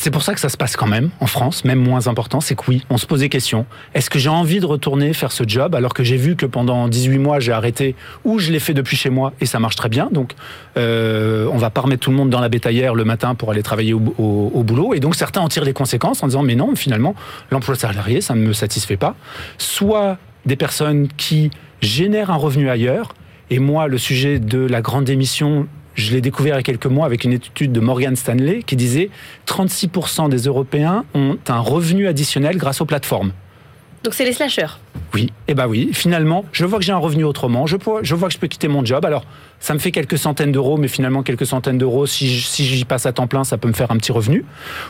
c'est 0.00 0.10
pour 0.10 0.22
ça 0.22 0.32
que 0.32 0.40
ça 0.40 0.48
se 0.48 0.56
passe 0.56 0.76
quand 0.76 0.86
même 0.86 1.10
en 1.20 1.26
France, 1.26 1.62
même 1.66 1.78
moins 1.78 2.06
important, 2.06 2.40
c'est 2.40 2.54
que 2.54 2.62
oui, 2.68 2.86
on 2.88 2.96
se 2.96 3.04
pose 3.04 3.20
des 3.20 3.28
questions. 3.28 3.66
Est-ce 3.92 4.08
que 4.08 4.18
j'ai 4.18 4.30
envie 4.30 4.58
de 4.58 4.64
retourner 4.64 5.12
faire 5.12 5.30
ce 5.30 5.44
job 5.46 5.74
alors 5.74 5.92
que 5.92 6.02
j'ai 6.02 6.16
vu 6.16 6.36
que 6.36 6.46
pendant 6.46 6.88
18 6.88 7.18
mois 7.18 7.38
j'ai 7.38 7.52
arrêté 7.52 7.94
ou 8.24 8.38
je 8.38 8.50
l'ai 8.50 8.60
fait 8.60 8.72
depuis 8.72 8.96
chez 8.96 9.10
moi 9.10 9.34
et 9.42 9.46
ça 9.46 9.58
marche 9.58 9.76
très 9.76 9.90
bien. 9.90 10.08
Donc 10.10 10.32
euh, 10.78 11.46
on 11.52 11.58
va 11.58 11.68
pas 11.68 11.82
remettre 11.82 12.00
tout 12.00 12.10
le 12.10 12.16
monde 12.16 12.30
dans 12.30 12.40
la 12.40 12.48
bétaillère 12.48 12.94
le 12.94 13.04
matin 13.04 13.34
pour 13.34 13.50
aller 13.50 13.62
travailler 13.62 13.92
au, 13.92 14.00
au, 14.18 14.62
boulot. 14.62 14.94
Et 14.94 15.00
donc 15.00 15.16
certains 15.16 15.42
en 15.42 15.48
tirent 15.48 15.66
les 15.66 15.74
conséquences 15.74 16.22
en 16.22 16.28
disant 16.28 16.42
mais 16.42 16.54
non, 16.54 16.74
finalement 16.76 17.14
l'emploi 17.50 17.74
salarié 17.74 18.22
ça 18.22 18.34
ne 18.34 18.40
me 18.40 18.54
satisfait 18.54 18.96
pas. 18.96 19.16
Soit 19.58 20.16
des 20.46 20.56
personnes 20.56 21.08
qui 21.18 21.50
génèrent 21.82 22.30
un 22.30 22.36
revenu 22.36 22.70
ailleurs. 22.70 23.12
Et 23.50 23.58
moi, 23.58 23.88
le 23.88 23.98
sujet 23.98 24.38
de 24.38 24.60
la 24.60 24.80
grande 24.80 25.04
démission, 25.04 25.66
je 25.94 26.12
l'ai 26.12 26.20
découvert 26.20 26.54
il 26.54 26.58
y 26.58 26.60
a 26.60 26.62
quelques 26.62 26.86
mois 26.86 27.06
avec 27.06 27.24
une 27.24 27.32
étude 27.32 27.72
de 27.72 27.80
Morgan 27.80 28.16
Stanley 28.16 28.62
qui 28.62 28.76
disait 28.76 29.10
36% 29.46 30.28
des 30.28 30.42
Européens 30.42 31.04
ont 31.14 31.38
un 31.48 31.60
revenu 31.60 32.06
additionnel 32.06 32.56
grâce 32.56 32.80
aux 32.80 32.86
plateformes. 32.86 33.32
Donc 34.02 34.14
c'est 34.14 34.24
les 34.24 34.32
slashers. 34.32 34.78
Oui, 35.12 35.32
eh 35.48 35.54
ben 35.54 35.66
oui. 35.66 35.90
Finalement, 35.92 36.44
je 36.52 36.64
vois 36.64 36.78
que 36.78 36.84
j'ai 36.84 36.92
un 36.92 36.98
revenu 36.98 37.24
autrement. 37.24 37.66
Je, 37.66 37.76
vois, 37.76 38.00
je 38.02 38.14
vois 38.14 38.28
que 38.28 38.34
je 38.34 38.38
peux 38.38 38.46
quitter 38.46 38.68
mon 38.68 38.84
job. 38.84 39.04
Alors, 39.04 39.24
ça 39.58 39.74
me 39.74 39.78
fait 39.78 39.90
quelques 39.90 40.16
centaines 40.16 40.52
d'euros, 40.52 40.76
mais 40.76 40.88
finalement, 40.88 41.22
quelques 41.22 41.46
centaines 41.46 41.78
d'euros, 41.78 42.06
si, 42.06 42.40
si 42.40 42.64
j'y 42.64 42.84
passe 42.84 43.06
à 43.06 43.12
temps 43.12 43.26
plein, 43.26 43.44
ça 43.44 43.58
peut 43.58 43.68
me 43.68 43.72
faire 43.72 43.90
un 43.90 43.96
petit 43.96 44.12
revenu. 44.12 44.44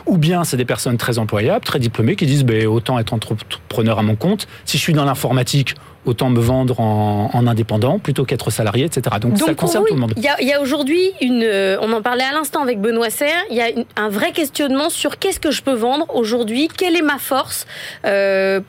Ou 0.05 0.17
bien, 0.17 0.43
c'est 0.43 0.57
des 0.57 0.65
personnes 0.65 0.97
très 0.97 1.17
employables, 1.17 1.65
très 1.65 1.79
diplômées, 1.79 2.15
qui 2.15 2.25
disent 2.25 2.45
ben, 2.45 2.67
autant 2.67 2.99
être 2.99 3.13
entrepreneur 3.13 3.97
à 3.97 4.03
mon 4.03 4.15
compte. 4.15 4.47
Si 4.65 4.77
je 4.77 4.83
suis 4.83 4.93
dans 4.93 5.05
l'informatique, 5.05 5.75
autant 6.05 6.29
me 6.29 6.39
vendre 6.39 6.79
en, 6.79 7.47
indépendant 7.47 7.99
plutôt 7.99 8.23
qu'être 8.23 8.51
salarié, 8.51 8.85
etc. 8.85 9.17
Donc, 9.19 9.37
ça 9.37 9.53
concerne 9.55 9.85
tout 9.87 9.95
le 9.95 9.99
monde. 9.99 10.13
Il 10.17 10.23
y 10.23 10.53
a, 10.53 10.61
aujourd'hui 10.61 11.11
une, 11.19 11.43
euh, 11.43 11.77
on 11.81 11.91
en 11.91 12.01
parlait 12.01 12.23
à 12.23 12.31
l'instant 12.31 12.61
avec 12.61 12.79
Benoît 12.79 13.09
Serre, 13.09 13.43
il 13.49 13.57
y 13.57 13.61
a 13.61 13.69
un 13.97 14.09
vrai 14.09 14.31
questionnement 14.31 14.89
sur 14.89 15.17
qu'est-ce 15.17 15.39
que 15.39 15.51
je 15.51 15.63
peux 15.63 15.73
vendre 15.73 16.05
aujourd'hui, 16.15 16.67
quelle 16.67 16.95
est 16.95 17.01
ma 17.01 17.17
force. 17.17 17.65
Euh, 18.05 18.61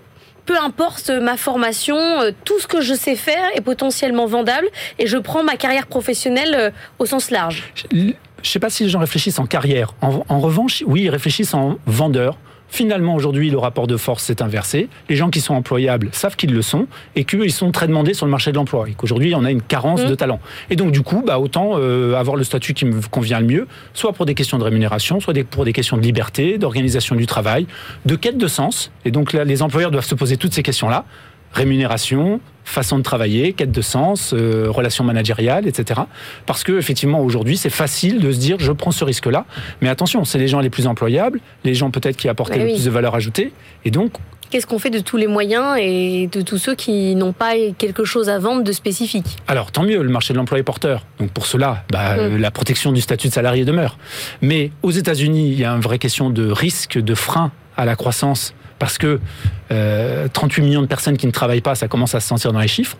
peu 0.46 0.58
importe 0.58 1.10
ma 1.10 1.36
formation, 1.36 1.96
euh, 1.96 2.30
tout 2.44 2.58
ce 2.60 2.66
que 2.66 2.80
je 2.80 2.94
sais 2.94 3.16
faire 3.16 3.44
est 3.54 3.60
potentiellement 3.60 4.26
vendable 4.26 4.68
et 4.98 5.06
je 5.06 5.18
prends 5.18 5.44
ma 5.44 5.56
carrière 5.56 5.86
professionnelle 5.86 6.54
euh, 6.54 6.70
au 6.98 7.06
sens 7.06 7.30
large. 7.30 7.72
Je 7.92 7.96
ne 7.96 8.12
sais 8.42 8.58
pas 8.58 8.70
si 8.70 8.82
les 8.84 8.88
gens 8.88 8.98
réfléchissent 8.98 9.38
en 9.38 9.46
carrière. 9.46 9.94
en 10.00 10.40
revanche, 10.40 10.82
oui, 10.86 11.02
ils 11.02 11.10
réfléchissent 11.10 11.54
en 11.54 11.78
vendeur, 11.86 12.36
Finalement, 12.72 13.14
aujourd'hui, 13.14 13.50
le 13.50 13.58
rapport 13.58 13.86
de 13.86 13.98
force 13.98 14.24
s'est 14.24 14.40
inversé. 14.40 14.88
Les 15.10 15.14
gens 15.14 15.28
qui 15.28 15.42
sont 15.42 15.52
employables 15.52 16.08
savent 16.12 16.36
qu'ils 16.36 16.54
le 16.54 16.62
sont 16.62 16.86
et 17.14 17.24
qu'ils 17.24 17.52
sont 17.52 17.70
très 17.70 17.86
demandés 17.86 18.14
sur 18.14 18.24
le 18.24 18.30
marché 18.30 18.50
de 18.50 18.56
l'emploi. 18.56 18.86
Et 18.88 18.94
qu'aujourd'hui, 18.94 19.34
on 19.34 19.44
a 19.44 19.50
une 19.50 19.60
carence 19.60 20.02
mmh. 20.02 20.08
de 20.08 20.14
talent. 20.14 20.40
Et 20.70 20.76
donc, 20.76 20.90
du 20.90 21.02
coup, 21.02 21.22
bah, 21.24 21.38
autant 21.38 21.72
euh, 21.74 22.14
avoir 22.14 22.34
le 22.34 22.44
statut 22.44 22.72
qui 22.72 22.86
me 22.86 23.02
convient 23.10 23.40
le 23.40 23.46
mieux, 23.46 23.68
soit 23.92 24.14
pour 24.14 24.24
des 24.24 24.34
questions 24.34 24.56
de 24.56 24.64
rémunération, 24.64 25.20
soit 25.20 25.34
pour 25.50 25.66
des 25.66 25.74
questions 25.74 25.98
de 25.98 26.02
liberté, 26.02 26.56
d'organisation 26.56 27.14
du 27.14 27.26
travail, 27.26 27.66
de 28.06 28.16
quête 28.16 28.38
de 28.38 28.48
sens. 28.48 28.90
Et 29.04 29.10
donc, 29.10 29.34
là, 29.34 29.44
les 29.44 29.60
employeurs 29.60 29.90
doivent 29.90 30.06
se 30.06 30.14
poser 30.14 30.38
toutes 30.38 30.54
ces 30.54 30.62
questions-là 30.62 31.04
rémunération, 31.52 32.40
façon 32.64 32.98
de 32.98 33.02
travailler, 33.02 33.52
quête 33.52 33.72
de 33.72 33.82
sens, 33.82 34.32
euh, 34.32 34.66
relations 34.68 35.04
managériales, 35.04 35.66
etc. 35.66 36.00
Parce 36.46 36.64
que 36.64 36.78
effectivement 36.78 37.20
aujourd'hui 37.20 37.56
c'est 37.56 37.70
facile 37.70 38.20
de 38.20 38.32
se 38.32 38.38
dire 38.38 38.56
je 38.60 38.72
prends 38.72 38.92
ce 38.92 39.04
risque-là, 39.04 39.46
mais 39.80 39.88
attention, 39.88 40.24
c'est 40.24 40.38
les 40.38 40.48
gens 40.48 40.60
les 40.60 40.70
plus 40.70 40.86
employables, 40.86 41.40
les 41.64 41.74
gens 41.74 41.90
peut-être 41.90 42.16
qui 42.16 42.28
apportent 42.28 42.56
le 42.56 42.64
plus 42.64 42.84
de 42.84 42.90
valeur 42.90 43.14
ajoutée, 43.14 43.52
et 43.84 43.90
donc 43.90 44.12
Qu'est-ce 44.50 44.66
qu'on 44.66 44.78
fait 44.78 44.90
de 44.90 44.98
tous 44.98 45.16
les 45.16 45.28
moyens 45.28 45.78
et 45.80 46.28
de 46.30 46.42
tous 46.42 46.58
ceux 46.58 46.74
qui 46.74 47.14
n'ont 47.14 47.32
pas 47.32 47.54
quelque 47.78 48.04
chose 48.04 48.28
à 48.28 48.38
vendre 48.38 48.62
de 48.62 48.72
spécifique? 48.72 49.38
Alors 49.48 49.72
tant 49.72 49.82
mieux, 49.82 50.02
le 50.02 50.10
marché 50.10 50.34
de 50.34 50.38
l'emploi 50.38 50.58
est 50.58 50.62
porteur. 50.62 51.06
Donc 51.18 51.30
pour 51.30 51.46
cela, 51.46 51.84
bah, 51.90 52.28
mm. 52.28 52.36
la 52.36 52.50
protection 52.50 52.92
du 52.92 53.00
statut 53.00 53.28
de 53.28 53.32
salarié 53.32 53.64
demeure. 53.64 53.96
Mais 54.42 54.70
aux 54.82 54.90
États-Unis, 54.90 55.52
il 55.52 55.58
y 55.58 55.64
a 55.64 55.70
une 55.70 55.80
vraie 55.80 55.98
question 55.98 56.28
de 56.28 56.50
risque, 56.50 56.98
de 56.98 57.14
frein 57.14 57.50
à 57.78 57.86
la 57.86 57.96
croissance 57.96 58.52
parce 58.82 58.98
que 58.98 59.20
38 59.68 59.70
euh, 59.70 60.64
millions 60.64 60.82
de 60.82 60.88
personnes 60.88 61.16
qui 61.16 61.28
ne 61.28 61.30
travaillent 61.30 61.60
pas, 61.60 61.76
ça 61.76 61.86
commence 61.86 62.16
à 62.16 62.20
se 62.20 62.26
sentir 62.26 62.52
dans 62.52 62.58
les 62.58 62.66
chiffres. 62.66 62.96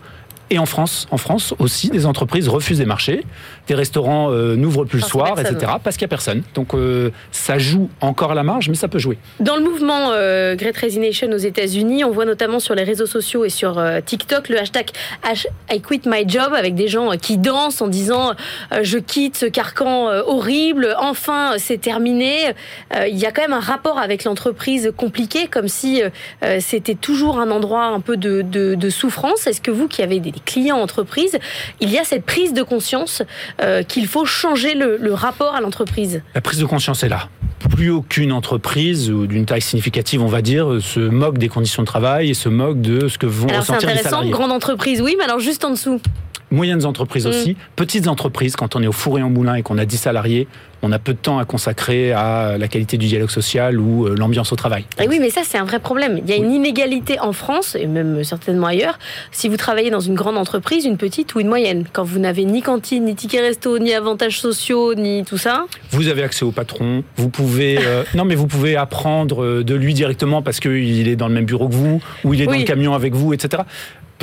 Et 0.49 0.57
en 0.57 0.65
France, 0.65 1.09
en 1.11 1.17
France 1.17 1.53
aussi, 1.59 1.89
des 1.89 2.05
entreprises 2.05 2.47
refusent 2.47 2.77
des 2.77 2.85
marchés, 2.85 3.25
des 3.67 3.75
restaurants 3.75 4.31
euh, 4.31 4.55
n'ouvrent 4.55 4.85
plus 4.85 4.99
le 4.99 5.05
soir, 5.05 5.39
etc. 5.39 5.73
Parce 5.83 5.97
qu'il 5.97 6.05
n'y 6.05 6.09
a 6.09 6.15
personne. 6.15 6.43
Donc 6.53 6.73
euh, 6.73 7.11
ça 7.31 7.57
joue 7.57 7.89
encore 8.01 8.31
à 8.31 8.35
la 8.35 8.43
marge, 8.43 8.69
mais 8.69 8.75
ça 8.75 8.87
peut 8.87 8.99
jouer. 8.99 9.17
Dans 9.39 9.55
le 9.55 9.63
mouvement 9.63 10.11
euh, 10.11 10.55
Great 10.55 10.77
Resignation 10.77 11.29
aux 11.31 11.37
États-Unis, 11.37 12.03
on 12.03 12.11
voit 12.11 12.25
notamment 12.25 12.59
sur 12.59 12.75
les 12.75 12.83
réseaux 12.83 13.05
sociaux 13.05 13.45
et 13.45 13.49
sur 13.49 13.81
TikTok 14.05 14.49
le 14.49 14.59
hashtag 14.59 14.87
I 15.71 15.81
quit 15.81 16.01
my 16.05 16.27
job 16.27 16.53
avec 16.53 16.75
des 16.75 16.87
gens 16.87 17.11
qui 17.17 17.37
dansent 17.37 17.81
en 17.81 17.87
disant 17.87 18.33
je 18.81 18.97
quitte 18.97 19.37
ce 19.37 19.45
carcan 19.45 20.07
horrible, 20.25 20.95
enfin 20.99 21.53
c'est 21.57 21.79
terminé. 21.79 22.53
Il 23.07 23.17
y 23.17 23.25
a 23.25 23.31
quand 23.31 23.41
même 23.41 23.53
un 23.53 23.59
rapport 23.59 23.99
avec 23.99 24.23
l'entreprise 24.23 24.91
compliqué, 24.95 25.47
comme 25.47 25.67
si 25.67 26.01
c'était 26.59 26.95
toujours 26.95 27.39
un 27.39 27.51
endroit 27.51 27.85
un 27.85 27.99
peu 27.99 28.17
de, 28.17 28.41
de 28.41 28.89
souffrance. 28.89 29.47
Est-ce 29.47 29.61
que 29.61 29.71
vous 29.71 29.87
qui 29.87 30.01
avez 30.01 30.19
des 30.19 30.31
clients 30.31 30.79
entreprises, 30.79 31.37
il 31.79 31.89
y 31.89 31.97
a 31.97 32.03
cette 32.03 32.25
prise 32.25 32.53
de 32.53 32.63
conscience 32.63 33.23
euh, 33.61 33.83
qu'il 33.83 34.07
faut 34.07 34.25
changer 34.25 34.75
le, 34.75 35.13
rapport 35.13 35.55
à 35.55 35.61
l'entreprise. 35.61 36.21
La 36.33 36.41
prise 36.41 36.59
de 36.59 36.65
conscience 36.65 37.03
est 37.03 37.09
là. 37.09 37.29
Plus 37.69 37.89
aucune 37.89 38.31
entreprise 38.31 39.09
ou 39.09 39.25
d'une 39.25 39.45
taille 39.45 39.61
significative, 39.61 40.21
on 40.21 40.27
va 40.27 40.41
dire, 40.41 40.81
se 40.81 40.99
moque 40.99 41.37
des 41.37 41.49
conditions 41.49 41.83
de 41.83 41.87
travail 41.87 42.29
et 42.29 42.33
se 42.33 42.49
moque 42.49 42.81
de 42.81 43.07
ce 43.07 43.17
que 43.17 43.25
vont 43.25 43.47
ressentir 43.47 43.89
les 43.89 43.97
salariés. 43.97 44.01
C'est 44.01 44.07
intéressant, 44.09 44.29
grande 44.29 44.51
entreprise, 44.51 45.01
oui, 45.01 45.15
mais 45.17 45.23
alors 45.23 45.39
juste 45.39 45.63
en 45.63 45.69
dessous 45.71 46.01
moyennes 46.53 46.85
entreprises 46.85 47.25
mm. 47.25 47.29
aussi, 47.29 47.57
petites 47.75 48.07
entreprises, 48.07 48.55
quand 48.55 48.75
on 48.75 48.81
est 48.81 48.87
au 48.87 48.93
four 48.93 49.19
et 49.19 49.23
en 49.23 49.29
moulin 49.29 49.55
et 49.55 49.63
qu'on 49.63 49.77
a 49.77 49.85
10 49.85 49.97
salariés, 49.97 50.47
on 50.83 50.91
a 50.91 50.99
peu 50.99 51.13
de 51.13 51.17
temps 51.17 51.39
à 51.39 51.45
consacrer 51.45 52.11
à 52.11 52.57
la 52.57 52.67
qualité 52.67 52.97
du 52.97 53.07
dialogue 53.07 53.29
social 53.29 53.79
ou 53.79 54.05
euh, 54.05 54.15
l'ambiance 54.17 54.51
au 54.51 54.57
travail. 54.57 54.85
Et 55.01 55.07
oui, 55.07 55.19
mais 55.19 55.29
ça, 55.29 55.41
c'est 55.45 55.57
un 55.57 55.63
vrai 55.63 55.79
problème. 55.79 56.19
Il 56.21 56.29
y 56.29 56.33
a 56.33 56.35
une 56.35 56.51
inégalité 56.51 57.19
en 57.21 57.31
France, 57.31 57.75
et 57.79 57.87
même 57.87 58.23
certainement 58.25 58.67
ailleurs, 58.67 58.99
si 59.31 59.47
vous 59.47 59.55
travaillez 59.55 59.89
dans 59.89 60.01
une 60.01 60.13
grande 60.13 60.37
entreprise, 60.37 60.85
une 60.85 60.97
petite 60.97 61.33
ou 61.35 61.39
une 61.39 61.47
moyenne. 61.47 61.85
Quand 61.93 62.03
vous 62.03 62.19
n'avez 62.19 62.43
ni 62.43 62.61
cantine, 62.61 63.05
ni 63.05 63.15
ticket 63.15 63.39
resto, 63.39 63.79
ni 63.79 63.93
avantages 63.93 64.41
sociaux, 64.41 64.93
ni 64.93 65.23
tout 65.23 65.37
ça. 65.37 65.65
Vous 65.91 66.09
avez 66.09 66.23
accès 66.23 66.43
au 66.43 66.51
patron, 66.51 67.03
vous 67.15 67.29
pouvez... 67.29 67.79
Euh, 67.79 68.03
non, 68.13 68.25
mais 68.25 68.35
vous 68.35 68.47
pouvez 68.47 68.75
apprendre 68.75 69.41
euh, 69.41 69.63
de 69.63 69.75
lui 69.75 69.93
directement 69.93 70.41
parce 70.41 70.59
qu'il 70.59 71.07
est 71.07 71.15
dans 71.15 71.29
le 71.29 71.33
même 71.33 71.45
bureau 71.45 71.69
que 71.69 71.75
vous, 71.75 72.01
ou 72.25 72.33
il 72.33 72.41
est 72.41 72.45
dans 72.45 72.51
le 72.51 72.63
camion 72.63 72.93
avec 72.93 73.15
vous, 73.15 73.33
etc 73.33 73.63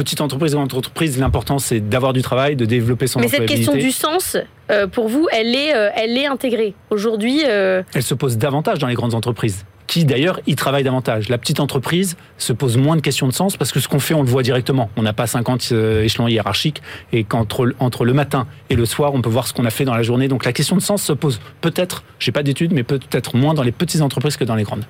petite 0.02 0.20
entreprise, 0.20 0.54
grande 0.54 0.72
entreprise, 0.74 1.18
l'important 1.18 1.58
c'est 1.58 1.80
d'avoir 1.80 2.12
du 2.12 2.22
travail, 2.22 2.56
de 2.56 2.64
développer 2.64 3.06
son 3.06 3.20
Mais 3.20 3.28
cette 3.28 3.46
question 3.46 3.74
du 3.74 3.92
sens, 3.92 4.36
euh, 4.70 4.86
pour 4.86 5.08
vous, 5.08 5.28
elle 5.32 5.54
est, 5.54 5.74
euh, 5.74 5.90
elle 5.94 6.16
est 6.16 6.26
intégrée. 6.26 6.74
Aujourd'hui. 6.90 7.42
Euh, 7.46 7.82
elle 7.94 8.02
se 8.02 8.14
pose 8.14 8.38
davantage 8.38 8.78
dans 8.78 8.86
les 8.86 8.94
grandes 8.94 9.14
entreprises 9.14 9.64
qui 9.90 10.04
d'ailleurs 10.04 10.38
y 10.46 10.54
travaillent 10.54 10.84
davantage. 10.84 11.28
La 11.28 11.36
petite 11.36 11.58
entreprise 11.58 12.16
se 12.38 12.52
pose 12.52 12.76
moins 12.76 12.94
de 12.94 13.00
questions 13.00 13.26
de 13.26 13.32
sens 13.32 13.56
parce 13.56 13.72
que 13.72 13.80
ce 13.80 13.88
qu'on 13.88 13.98
fait, 13.98 14.14
on 14.14 14.22
le 14.22 14.28
voit 14.28 14.44
directement. 14.44 14.88
On 14.96 15.02
n'a 15.02 15.12
pas 15.12 15.26
50 15.26 15.72
échelons 16.04 16.28
hiérarchiques 16.28 16.80
et 17.12 17.24
qu'entre 17.24 17.74
entre 17.80 18.04
le 18.04 18.12
matin 18.12 18.46
et 18.68 18.76
le 18.76 18.86
soir, 18.86 19.14
on 19.14 19.20
peut 19.20 19.28
voir 19.28 19.48
ce 19.48 19.52
qu'on 19.52 19.64
a 19.64 19.70
fait 19.70 19.84
dans 19.84 19.94
la 19.94 20.04
journée. 20.04 20.28
Donc 20.28 20.44
la 20.44 20.52
question 20.52 20.76
de 20.76 20.80
sens 20.80 21.02
se 21.02 21.12
pose 21.12 21.40
peut-être, 21.60 22.04
j'ai 22.20 22.30
pas 22.30 22.44
d'études, 22.44 22.72
mais 22.72 22.84
peut-être 22.84 23.36
moins 23.36 23.52
dans 23.52 23.64
les 23.64 23.72
petites 23.72 24.00
entreprises 24.00 24.36
que 24.36 24.44
dans 24.44 24.54
les 24.54 24.62
grandes. 24.62 24.84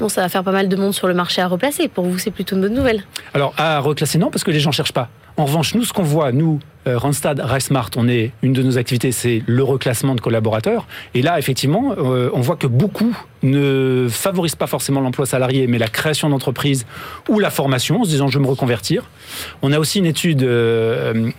Bon, 0.00 0.08
ça 0.08 0.22
va 0.22 0.30
faire 0.30 0.44
pas 0.44 0.52
mal 0.52 0.70
de 0.70 0.76
monde 0.76 0.94
sur 0.94 1.08
le 1.08 1.14
marché 1.14 1.42
à 1.42 1.46
replacer. 1.46 1.88
Pour 1.88 2.06
vous, 2.06 2.16
c'est 2.16 2.30
plutôt 2.30 2.56
une 2.56 2.62
bonne 2.62 2.74
nouvelle. 2.74 3.02
Alors 3.34 3.52
à 3.58 3.80
reclasser, 3.80 4.16
non, 4.16 4.30
parce 4.30 4.44
que 4.44 4.50
les 4.50 4.60
gens 4.60 4.72
cherchent 4.72 4.94
pas. 4.94 5.10
En 5.36 5.44
revanche, 5.44 5.74
nous, 5.74 5.84
ce 5.84 5.92
qu'on 5.92 6.02
voit, 6.02 6.32
nous, 6.32 6.58
euh, 6.58 6.77
Randstad, 6.86 7.42
Smart, 7.60 7.90
on 7.96 8.08
est 8.08 8.32
une 8.42 8.52
de 8.52 8.62
nos 8.62 8.78
activités, 8.78 9.12
c'est 9.12 9.42
le 9.46 9.62
reclassement 9.62 10.14
de 10.14 10.20
collaborateurs. 10.20 10.86
Et 11.14 11.22
là, 11.22 11.38
effectivement, 11.38 11.94
euh, 11.98 12.30
on 12.32 12.40
voit 12.40 12.56
que 12.56 12.66
beaucoup 12.66 13.16
ne 13.42 14.08
favorisent 14.10 14.56
pas 14.56 14.66
forcément 14.66 15.00
l'emploi 15.00 15.26
salarié, 15.26 15.66
mais 15.66 15.78
la 15.78 15.88
création 15.88 16.28
d'entreprises 16.28 16.86
ou 17.28 17.38
la 17.38 17.50
formation, 17.50 18.00
en 18.00 18.04
se 18.04 18.10
disant 18.10 18.28
je 18.28 18.38
vais 18.38 18.44
me 18.44 18.50
reconvertir. 18.50 19.04
On 19.62 19.72
a 19.72 19.78
aussi 19.78 19.98
une 19.98 20.06
étude 20.06 20.42
euh, 20.42 21.30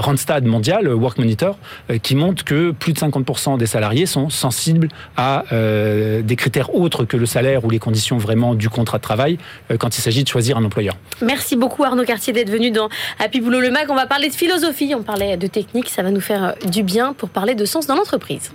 Randstad 0.00 0.44
mondiale, 0.44 0.92
Work 0.92 1.18
Monitor, 1.18 1.56
qui 2.02 2.14
montre 2.14 2.44
que 2.44 2.72
plus 2.72 2.92
de 2.92 2.98
50% 2.98 3.56
des 3.56 3.66
salariés 3.66 4.06
sont 4.06 4.28
sensibles 4.28 4.88
à 5.16 5.44
des 5.50 6.36
critères 6.36 6.74
autres 6.74 7.04
que 7.04 7.16
le 7.16 7.26
salaire 7.26 7.64
ou 7.64 7.70
les 7.70 7.78
conditions 7.78 8.18
vraiment 8.18 8.54
du 8.54 8.68
contrat 8.68 8.98
de 8.98 9.02
travail 9.02 9.38
quand 9.78 9.96
il 9.96 10.00
s'agit 10.00 10.24
de 10.24 10.28
choisir 10.28 10.58
un 10.58 10.64
employeur. 10.64 10.96
Merci 11.22 11.56
beaucoup 11.56 11.84
Arnaud 11.84 12.04
Cartier 12.04 12.32
d'être 12.32 12.50
venu 12.50 12.70
dans 12.70 12.88
Happy 13.18 13.40
Boulot 13.40 13.60
le 13.60 13.70
Mag. 13.70 13.86
On 13.88 13.94
va 13.94 14.06
parler 14.06 14.28
de 14.28 14.34
philosophie, 14.34 14.69
on 14.94 15.02
parlait 15.02 15.36
de 15.36 15.46
technique, 15.46 15.88
ça 15.88 16.02
va 16.02 16.10
nous 16.10 16.20
faire 16.20 16.44
euh, 16.44 16.68
du 16.68 16.82
bien 16.82 17.12
pour 17.12 17.28
parler 17.28 17.54
de 17.54 17.64
sens 17.64 17.86
dans 17.86 17.94
l'entreprise. 17.96 18.52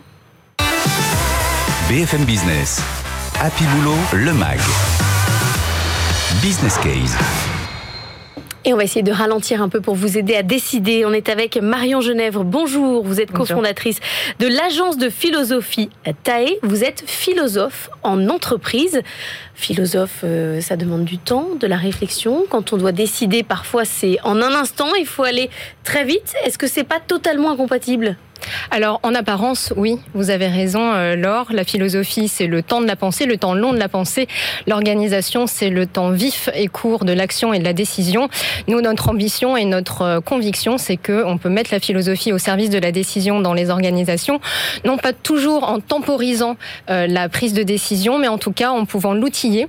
BFM 1.90 2.26
Business, 2.26 2.82
Happy 3.40 3.64
Boulot 3.76 3.98
le 4.14 4.34
Mag. 4.34 4.60
Business 6.42 6.78
Case. 6.78 7.16
Et 8.68 8.74
on 8.74 8.78
va 8.78 8.84
essayer 8.84 9.04
de 9.04 9.12
ralentir 9.12 9.62
un 9.62 9.70
peu 9.70 9.80
pour 9.80 9.94
vous 9.94 10.18
aider 10.18 10.34
à 10.36 10.42
décider. 10.42 11.06
On 11.06 11.14
est 11.14 11.30
avec 11.30 11.58
Marion 11.58 12.02
Genèvre. 12.02 12.44
Bonjour, 12.44 13.06
vous 13.06 13.22
êtes 13.22 13.32
cofondatrice 13.32 14.00
de 14.40 14.48
l'agence 14.48 14.98
de 14.98 15.10
philosophie 15.10 15.92
TAE. 16.24 16.58
Vous 16.64 16.84
êtes 16.84 17.04
philosophe 17.06 17.92
en 18.02 18.28
entreprise. 18.28 19.04
Philosophe, 19.54 20.22
euh, 20.24 20.62
ça 20.62 20.78
demande 20.78 21.06
du 21.06 21.20
temps, 21.20 21.50
de 21.60 21.68
la 21.68 21.78
réflexion. 21.78 22.46
Quand 22.50 22.74
on 22.74 22.78
doit 22.78 22.92
décider, 22.92 23.44
parfois 23.44 23.86
c'est 23.86 24.18
en 24.24 24.42
un 24.42 24.56
instant, 24.56 24.96
il 24.98 25.06
faut 25.06 25.24
aller 25.24 25.52
très 25.84 26.04
vite. 26.04 26.34
Est-ce 26.44 26.58
que 26.58 26.68
c'est 26.68 26.84
pas 26.84 27.00
totalement 27.00 27.52
incompatible? 27.52 28.18
Alors, 28.72 29.00
en 29.04 29.16
apparence, 29.16 29.74
oui, 29.76 29.98
vous 30.14 30.30
avez 30.30 30.48
raison, 30.48 30.94
euh, 30.94 31.16
Laure. 31.16 31.48
La 31.52 31.64
philosophie, 31.64 32.28
c'est 32.28 32.48
le 32.48 32.62
temps 32.64 32.82
de 32.82 32.88
la 32.88 32.96
pensée, 32.96 33.26
le 33.26 33.38
temps 33.38 33.54
long 33.54 33.74
de 33.74 33.80
la 33.80 33.90
pensée. 33.90 34.28
L'organisation, 34.68 35.48
c'est 35.48 35.70
le 35.70 35.86
temps 35.86 36.12
vif 36.12 36.50
et 36.54 36.68
court 36.68 37.06
de 37.06 37.14
l'action 37.14 37.54
et 37.54 37.60
de 37.60 37.64
la 37.64 37.74
décision. 37.74 38.30
Nous, 38.68 38.82
notre 38.82 39.10
ambition 39.10 39.56
et 39.58 39.66
notre 39.66 40.02
euh, 40.02 40.22
conviction, 40.22 40.78
c'est 40.78 40.98
qu'on 40.98 41.38
peut 41.38 41.50
mettre 41.50 41.72
la 41.72 41.80
philosophie 41.80 42.34
au 42.34 42.38
service 42.38 42.70
de 42.70 42.80
la 42.80 42.92
décision 42.92 43.40
dans 43.40 43.54
les 43.54 43.70
organisations, 43.70 44.40
non 44.84 44.98
pas 44.98 45.14
toujours 45.14 45.70
en 45.70 45.80
temporisant 45.80 46.58
euh, 46.90 47.08
la 47.08 47.30
prise 47.30 47.54
de 47.54 47.64
décision, 47.64 48.20
mais 48.20 48.28
en 48.28 48.38
tout 48.38 48.52
cas 48.52 48.72
en 48.72 48.86
pouvant 48.86 49.14
l'outiller 49.14 49.68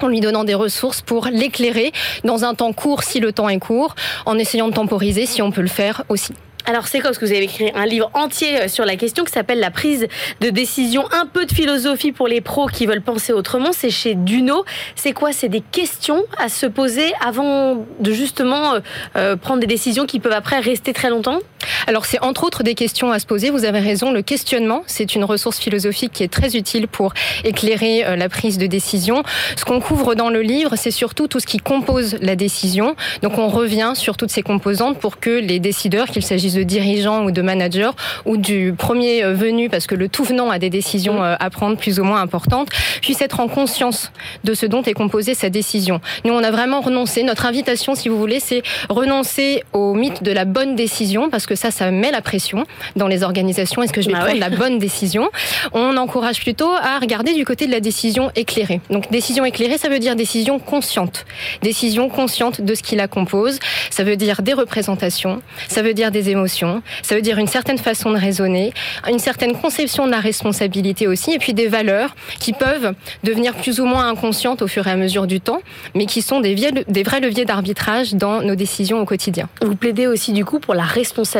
en 0.00 0.06
lui 0.06 0.20
donnant 0.20 0.44
des 0.44 0.54
ressources 0.54 1.02
pour 1.02 1.26
l'éclairer 1.26 1.92
dans 2.22 2.44
un 2.44 2.54
temps 2.54 2.72
court 2.72 3.02
si 3.02 3.18
le 3.18 3.32
temps 3.32 3.48
est 3.48 3.58
court, 3.58 3.96
en 4.26 4.38
essayant 4.38 4.68
de 4.68 4.74
temporiser 4.74 5.26
si 5.26 5.42
on 5.42 5.50
peut 5.50 5.60
le 5.60 5.66
faire 5.66 6.04
aussi. 6.08 6.32
Alors 6.68 6.86
c'est 6.86 6.98
quoi 7.00 7.08
Parce 7.08 7.18
que 7.18 7.24
vous 7.24 7.32
avez 7.32 7.44
écrit 7.44 7.72
un 7.74 7.86
livre 7.86 8.10
entier 8.12 8.60
euh, 8.60 8.68
sur 8.68 8.84
la 8.84 8.96
question 8.96 9.24
qui 9.24 9.32
s'appelle 9.32 9.58
La 9.58 9.70
prise 9.70 10.06
de 10.42 10.50
décision, 10.50 11.02
un 11.12 11.24
peu 11.24 11.46
de 11.46 11.52
philosophie 11.52 12.12
pour 12.12 12.28
les 12.28 12.42
pros 12.42 12.66
qui 12.66 12.84
veulent 12.84 13.00
penser 13.00 13.32
autrement. 13.32 13.70
C'est 13.72 13.88
chez 13.88 14.14
Duno. 14.14 14.66
C'est 14.94 15.14
quoi 15.14 15.32
C'est 15.32 15.48
des 15.48 15.62
questions 15.62 16.22
à 16.36 16.50
se 16.50 16.66
poser 16.66 17.10
avant 17.24 17.86
de 18.00 18.12
justement 18.12 18.74
euh, 18.74 18.80
euh, 19.16 19.36
prendre 19.36 19.60
des 19.60 19.66
décisions 19.66 20.04
qui 20.04 20.20
peuvent 20.20 20.30
après 20.30 20.60
rester 20.60 20.92
très 20.92 21.08
longtemps 21.08 21.38
alors 21.86 22.06
c'est 22.06 22.20
entre 22.20 22.44
autres 22.44 22.62
des 22.62 22.74
questions 22.74 23.12
à 23.12 23.18
se 23.18 23.26
poser. 23.26 23.50
Vous 23.50 23.64
avez 23.64 23.80
raison, 23.80 24.12
le 24.12 24.22
questionnement, 24.22 24.82
c'est 24.86 25.14
une 25.14 25.24
ressource 25.24 25.58
philosophique 25.58 26.12
qui 26.12 26.22
est 26.22 26.32
très 26.32 26.56
utile 26.56 26.88
pour 26.88 27.12
éclairer 27.44 28.16
la 28.16 28.28
prise 28.28 28.58
de 28.58 28.66
décision. 28.66 29.22
Ce 29.56 29.64
qu'on 29.64 29.80
couvre 29.80 30.14
dans 30.14 30.30
le 30.30 30.42
livre, 30.42 30.76
c'est 30.76 30.90
surtout 30.90 31.28
tout 31.28 31.40
ce 31.40 31.46
qui 31.46 31.58
compose 31.58 32.16
la 32.20 32.36
décision. 32.36 32.94
Donc 33.22 33.38
on 33.38 33.48
revient 33.48 33.92
sur 33.94 34.16
toutes 34.16 34.30
ces 34.30 34.42
composantes 34.42 34.98
pour 34.98 35.20
que 35.20 35.30
les 35.30 35.60
décideurs, 35.60 36.08
qu'il 36.08 36.22
s'agisse 36.22 36.54
de 36.54 36.62
dirigeants 36.62 37.24
ou 37.24 37.30
de 37.30 37.42
managers 37.42 37.90
ou 38.24 38.36
du 38.36 38.74
premier 38.76 39.24
euh, 39.24 39.34
venu, 39.34 39.68
parce 39.68 39.86
que 39.86 39.94
le 39.94 40.08
tout 40.08 40.24
venant 40.24 40.50
a 40.50 40.58
des 40.58 40.70
décisions 40.70 41.22
euh, 41.22 41.36
à 41.38 41.50
prendre 41.50 41.76
plus 41.76 42.00
ou 42.00 42.04
moins 42.04 42.20
importantes, 42.20 42.68
puisse 43.00 43.20
être 43.20 43.40
en 43.40 43.48
conscience 43.48 44.12
de 44.44 44.54
ce 44.54 44.66
dont 44.66 44.82
est 44.82 44.94
composée 44.94 45.34
sa 45.34 45.50
décision. 45.50 46.00
Nous, 46.24 46.32
on 46.32 46.42
a 46.42 46.50
vraiment 46.50 46.80
renoncé. 46.80 47.22
Notre 47.22 47.46
invitation, 47.46 47.94
si 47.94 48.08
vous 48.08 48.18
voulez, 48.18 48.40
c'est 48.40 48.62
renoncer 48.88 49.62
au 49.72 49.94
mythe 49.94 50.22
de 50.22 50.32
la 50.32 50.44
bonne 50.44 50.76
décision, 50.76 51.30
parce 51.30 51.46
que 51.48 51.54
ça, 51.54 51.70
ça 51.70 51.90
met 51.90 52.10
la 52.10 52.20
pression 52.20 52.64
dans 52.94 53.08
les 53.08 53.22
organisations. 53.22 53.82
Est-ce 53.82 53.92
que 53.92 54.02
je 54.02 54.08
vais 54.08 54.14
ah 54.16 54.24
prendre 54.24 54.38
la 54.38 54.50
bonne 54.50 54.78
décision? 54.78 55.30
On 55.72 55.96
encourage 55.96 56.40
plutôt 56.40 56.70
à 56.70 56.98
regarder 56.98 57.32
du 57.32 57.44
côté 57.44 57.66
de 57.66 57.72
la 57.72 57.80
décision 57.80 58.30
éclairée. 58.36 58.80
Donc, 58.90 59.10
décision 59.10 59.44
éclairée, 59.44 59.78
ça 59.78 59.88
veut 59.88 59.98
dire 59.98 60.14
décision 60.14 60.58
consciente. 60.58 61.24
Décision 61.62 62.08
consciente 62.10 62.60
de 62.60 62.74
ce 62.74 62.82
qui 62.82 62.96
la 62.96 63.08
compose. 63.08 63.58
Ça 63.90 64.04
veut 64.04 64.16
dire 64.16 64.42
des 64.42 64.52
représentations, 64.52 65.40
ça 65.68 65.80
veut 65.82 65.94
dire 65.94 66.10
des 66.10 66.28
émotions, 66.28 66.82
ça 67.02 67.14
veut 67.14 67.22
dire 67.22 67.38
une 67.38 67.46
certaine 67.46 67.78
façon 67.78 68.10
de 68.10 68.18
raisonner, 68.18 68.72
une 69.08 69.18
certaine 69.18 69.54
conception 69.56 70.06
de 70.06 70.10
la 70.10 70.20
responsabilité 70.20 71.06
aussi, 71.06 71.32
et 71.32 71.38
puis 71.38 71.54
des 71.54 71.68
valeurs 71.68 72.14
qui 72.38 72.52
peuvent 72.52 72.92
devenir 73.24 73.54
plus 73.54 73.80
ou 73.80 73.86
moins 73.86 74.08
inconscientes 74.08 74.60
au 74.60 74.68
fur 74.68 74.86
et 74.86 74.90
à 74.90 74.96
mesure 74.96 75.26
du 75.26 75.40
temps, 75.40 75.62
mais 75.94 76.06
qui 76.06 76.20
sont 76.20 76.40
des, 76.40 76.54
des 76.86 77.02
vrais 77.02 77.20
leviers 77.20 77.46
d'arbitrage 77.46 78.14
dans 78.14 78.42
nos 78.42 78.54
décisions 78.54 79.00
au 79.00 79.04
quotidien. 79.06 79.48
Vous 79.62 79.76
plaidez 79.76 80.06
aussi 80.06 80.32
du 80.32 80.44
coup 80.44 80.58
pour 80.58 80.74
la 80.74 80.84
responsabilité. 80.84 81.37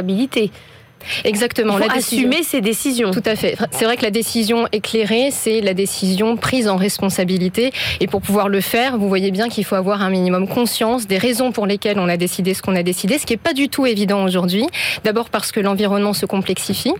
Exactement. 1.24 1.78
Il 1.78 1.84
faut 1.84 1.96
assumer 1.96 2.42
ses 2.42 2.60
décisions. 2.60 3.10
Tout 3.10 3.22
à 3.24 3.36
fait. 3.36 3.56
C'est 3.70 3.84
vrai 3.84 3.96
que 3.96 4.02
la 4.02 4.10
décision 4.10 4.66
éclairée, 4.72 5.30
c'est 5.30 5.60
la 5.60 5.74
décision 5.74 6.36
prise 6.36 6.68
en 6.68 6.76
responsabilité. 6.76 7.72
Et 8.00 8.06
pour 8.06 8.20
pouvoir 8.20 8.48
le 8.48 8.60
faire, 8.60 8.98
vous 8.98 9.08
voyez 9.08 9.30
bien 9.30 9.48
qu'il 9.48 9.64
faut 9.64 9.74
avoir 9.76 10.02
un 10.02 10.10
minimum 10.10 10.48
conscience 10.48 11.06
des 11.06 11.18
raisons 11.18 11.52
pour 11.52 11.66
lesquelles 11.66 11.98
on 11.98 12.08
a 12.08 12.16
décidé 12.16 12.54
ce 12.54 12.62
qu'on 12.62 12.76
a 12.76 12.82
décidé, 12.82 13.18
ce 13.18 13.26
qui 13.26 13.34
n'est 13.34 13.38
pas 13.38 13.52
du 13.52 13.68
tout 13.68 13.86
évident 13.86 14.24
aujourd'hui. 14.24 14.66
D'abord 15.04 15.30
parce 15.30 15.52
que 15.52 15.60
l'environnement 15.60 16.12
se 16.12 16.26
complexifie, 16.26 16.92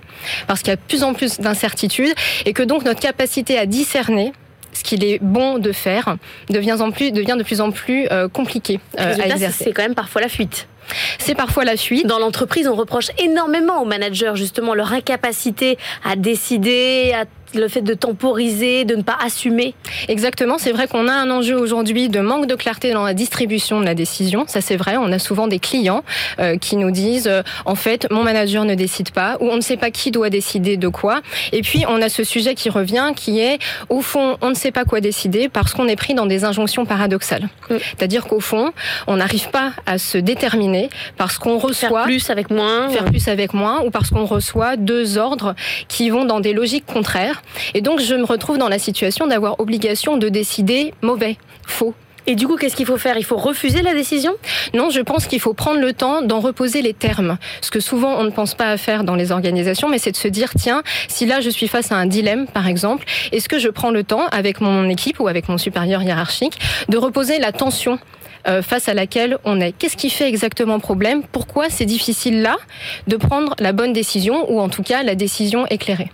parce 0.46 0.60
qu'il 0.60 0.68
y 0.68 0.72
a 0.72 0.76
de 0.76 0.80
plus 0.86 1.02
en 1.02 1.14
plus 1.14 1.40
d'incertitudes, 1.40 2.14
et 2.46 2.52
que 2.52 2.62
donc 2.62 2.84
notre 2.84 3.00
capacité 3.00 3.58
à 3.58 3.66
discerner 3.66 4.32
ce 4.72 4.84
qu'il 4.84 5.04
est 5.04 5.18
bon 5.20 5.58
de 5.58 5.72
faire 5.72 6.16
devient, 6.50 6.76
en 6.80 6.90
plus, 6.90 7.10
devient 7.10 7.36
de 7.36 7.42
plus 7.42 7.60
en 7.60 7.70
plus 7.70 8.06
euh, 8.10 8.28
compliqué 8.28 8.78
euh, 8.98 9.14
à 9.20 9.26
exercer. 9.26 9.64
C'est 9.64 9.72
quand 9.72 9.82
même 9.82 9.94
parfois 9.94 10.20
la 10.20 10.28
fuite. 10.28 10.68
C'est 11.18 11.34
parfois 11.34 11.64
la 11.64 11.76
fuite. 11.76 12.06
Dans 12.06 12.18
l'entreprise, 12.18 12.68
on 12.68 12.74
reproche 12.74 13.10
énormément 13.18 13.82
aux 13.82 13.84
managers 13.84 14.32
justement 14.34 14.74
leur 14.74 14.92
incapacité 14.92 15.78
à 16.04 16.16
décider, 16.16 17.12
à 17.14 17.24
le 17.54 17.68
fait 17.68 17.82
de 17.82 17.94
temporiser, 17.94 18.84
de 18.84 18.96
ne 18.96 19.02
pas 19.02 19.16
assumer. 19.24 19.74
Exactement, 20.08 20.58
c'est 20.58 20.72
vrai 20.72 20.88
qu'on 20.88 21.08
a 21.08 21.12
un 21.12 21.30
enjeu 21.30 21.58
aujourd'hui 21.58 22.08
de 22.08 22.20
manque 22.20 22.46
de 22.46 22.54
clarté 22.54 22.92
dans 22.92 23.04
la 23.04 23.14
distribution 23.14 23.80
de 23.80 23.84
la 23.84 23.94
décision. 23.94 24.44
Ça 24.46 24.60
c'est 24.60 24.76
vrai, 24.76 24.96
on 24.96 25.12
a 25.12 25.18
souvent 25.18 25.46
des 25.46 25.58
clients 25.58 26.04
euh, 26.38 26.56
qui 26.56 26.76
nous 26.76 26.90
disent 26.90 27.28
euh, 27.28 27.42
en 27.64 27.74
fait 27.74 28.06
mon 28.10 28.22
manager 28.22 28.64
ne 28.64 28.74
décide 28.74 29.10
pas 29.10 29.36
ou 29.40 29.48
on 29.48 29.56
ne 29.56 29.60
sait 29.60 29.76
pas 29.76 29.90
qui 29.90 30.10
doit 30.10 30.30
décider 30.30 30.76
de 30.76 30.88
quoi. 30.88 31.20
Et 31.52 31.62
puis 31.62 31.84
on 31.88 32.00
a 32.02 32.08
ce 32.08 32.24
sujet 32.24 32.54
qui 32.54 32.70
revient 32.70 33.12
qui 33.14 33.40
est 33.40 33.58
au 33.88 34.00
fond 34.00 34.36
on 34.40 34.50
ne 34.50 34.54
sait 34.54 34.72
pas 34.72 34.84
quoi 34.84 35.00
décider 35.00 35.48
parce 35.48 35.72
qu'on 35.72 35.88
est 35.88 35.96
pris 35.96 36.14
dans 36.14 36.26
des 36.26 36.44
injonctions 36.44 36.86
paradoxales. 36.86 37.48
Mm. 37.70 37.76
C'est-à-dire 37.80 38.26
qu'au 38.26 38.40
fond 38.40 38.72
on 39.06 39.16
n'arrive 39.16 39.50
pas 39.50 39.72
à 39.86 39.98
se 39.98 40.18
déterminer 40.18 40.90
parce 41.16 41.38
qu'on 41.38 41.58
reçoit 41.58 41.88
faire 41.88 42.02
plus 42.04 42.30
avec 42.30 42.50
moins, 42.50 42.88
faire 42.90 43.04
plus 43.04 43.28
avec 43.28 43.54
moins 43.54 43.80
ou 43.84 43.90
parce 43.90 44.10
qu'on 44.10 44.24
reçoit 44.24 44.76
deux 44.76 45.18
ordres 45.18 45.54
qui 45.88 46.10
vont 46.10 46.24
dans 46.24 46.40
des 46.40 46.52
logiques 46.52 46.86
contraires 46.86 47.37
et 47.74 47.80
donc, 47.80 48.00
je 48.00 48.14
me 48.14 48.24
retrouve 48.24 48.58
dans 48.58 48.68
la 48.68 48.78
situation 48.78 49.26
d'avoir 49.26 49.60
obligation 49.60 50.16
de 50.16 50.28
décider 50.28 50.92
mauvais, 51.02 51.36
faux, 51.66 51.94
et 52.28 52.34
du 52.34 52.46
coup, 52.46 52.56
qu'est-ce 52.56 52.76
qu'il 52.76 52.84
faut 52.84 52.98
faire? 52.98 53.16
Il 53.16 53.24
faut 53.24 53.38
refuser 53.38 53.80
la 53.80 53.94
décision? 53.94 54.34
Non, 54.74 54.90
je 54.90 55.00
pense 55.00 55.26
qu'il 55.26 55.40
faut 55.40 55.54
prendre 55.54 55.80
le 55.80 55.94
temps 55.94 56.20
d'en 56.20 56.40
reposer 56.40 56.82
les 56.82 56.92
termes. 56.92 57.38
Ce 57.62 57.70
que 57.70 57.80
souvent 57.80 58.16
on 58.18 58.22
ne 58.22 58.28
pense 58.28 58.52
pas 58.52 58.66
à 58.66 58.76
faire 58.76 59.02
dans 59.02 59.14
les 59.14 59.32
organisations, 59.32 59.88
mais 59.88 59.98
c'est 59.98 60.12
de 60.12 60.16
se 60.18 60.28
dire, 60.28 60.50
tiens, 60.54 60.82
si 61.08 61.24
là 61.24 61.40
je 61.40 61.48
suis 61.48 61.68
face 61.68 61.90
à 61.90 61.96
un 61.96 62.04
dilemme, 62.04 62.46
par 62.46 62.68
exemple, 62.68 63.06
est-ce 63.32 63.48
que 63.48 63.58
je 63.58 63.70
prends 63.70 63.90
le 63.90 64.04
temps, 64.04 64.26
avec 64.30 64.60
mon 64.60 64.90
équipe 64.90 65.20
ou 65.20 65.28
avec 65.28 65.48
mon 65.48 65.56
supérieur 65.56 66.02
hiérarchique, 66.02 66.58
de 66.90 66.98
reposer 66.98 67.38
la 67.38 67.50
tension 67.50 67.98
euh, 68.46 68.60
face 68.60 68.90
à 68.90 68.94
laquelle 68.94 69.38
on 69.44 69.58
est? 69.58 69.72
Qu'est-ce 69.72 69.96
qui 69.96 70.10
fait 70.10 70.28
exactement 70.28 70.80
problème? 70.80 71.22
Pourquoi 71.32 71.70
c'est 71.70 71.86
difficile 71.86 72.42
là 72.42 72.56
de 73.06 73.16
prendre 73.16 73.54
la 73.58 73.72
bonne 73.72 73.94
décision 73.94 74.52
ou 74.52 74.60
en 74.60 74.68
tout 74.68 74.82
cas 74.82 75.02
la 75.02 75.14
décision 75.14 75.66
éclairée? 75.68 76.10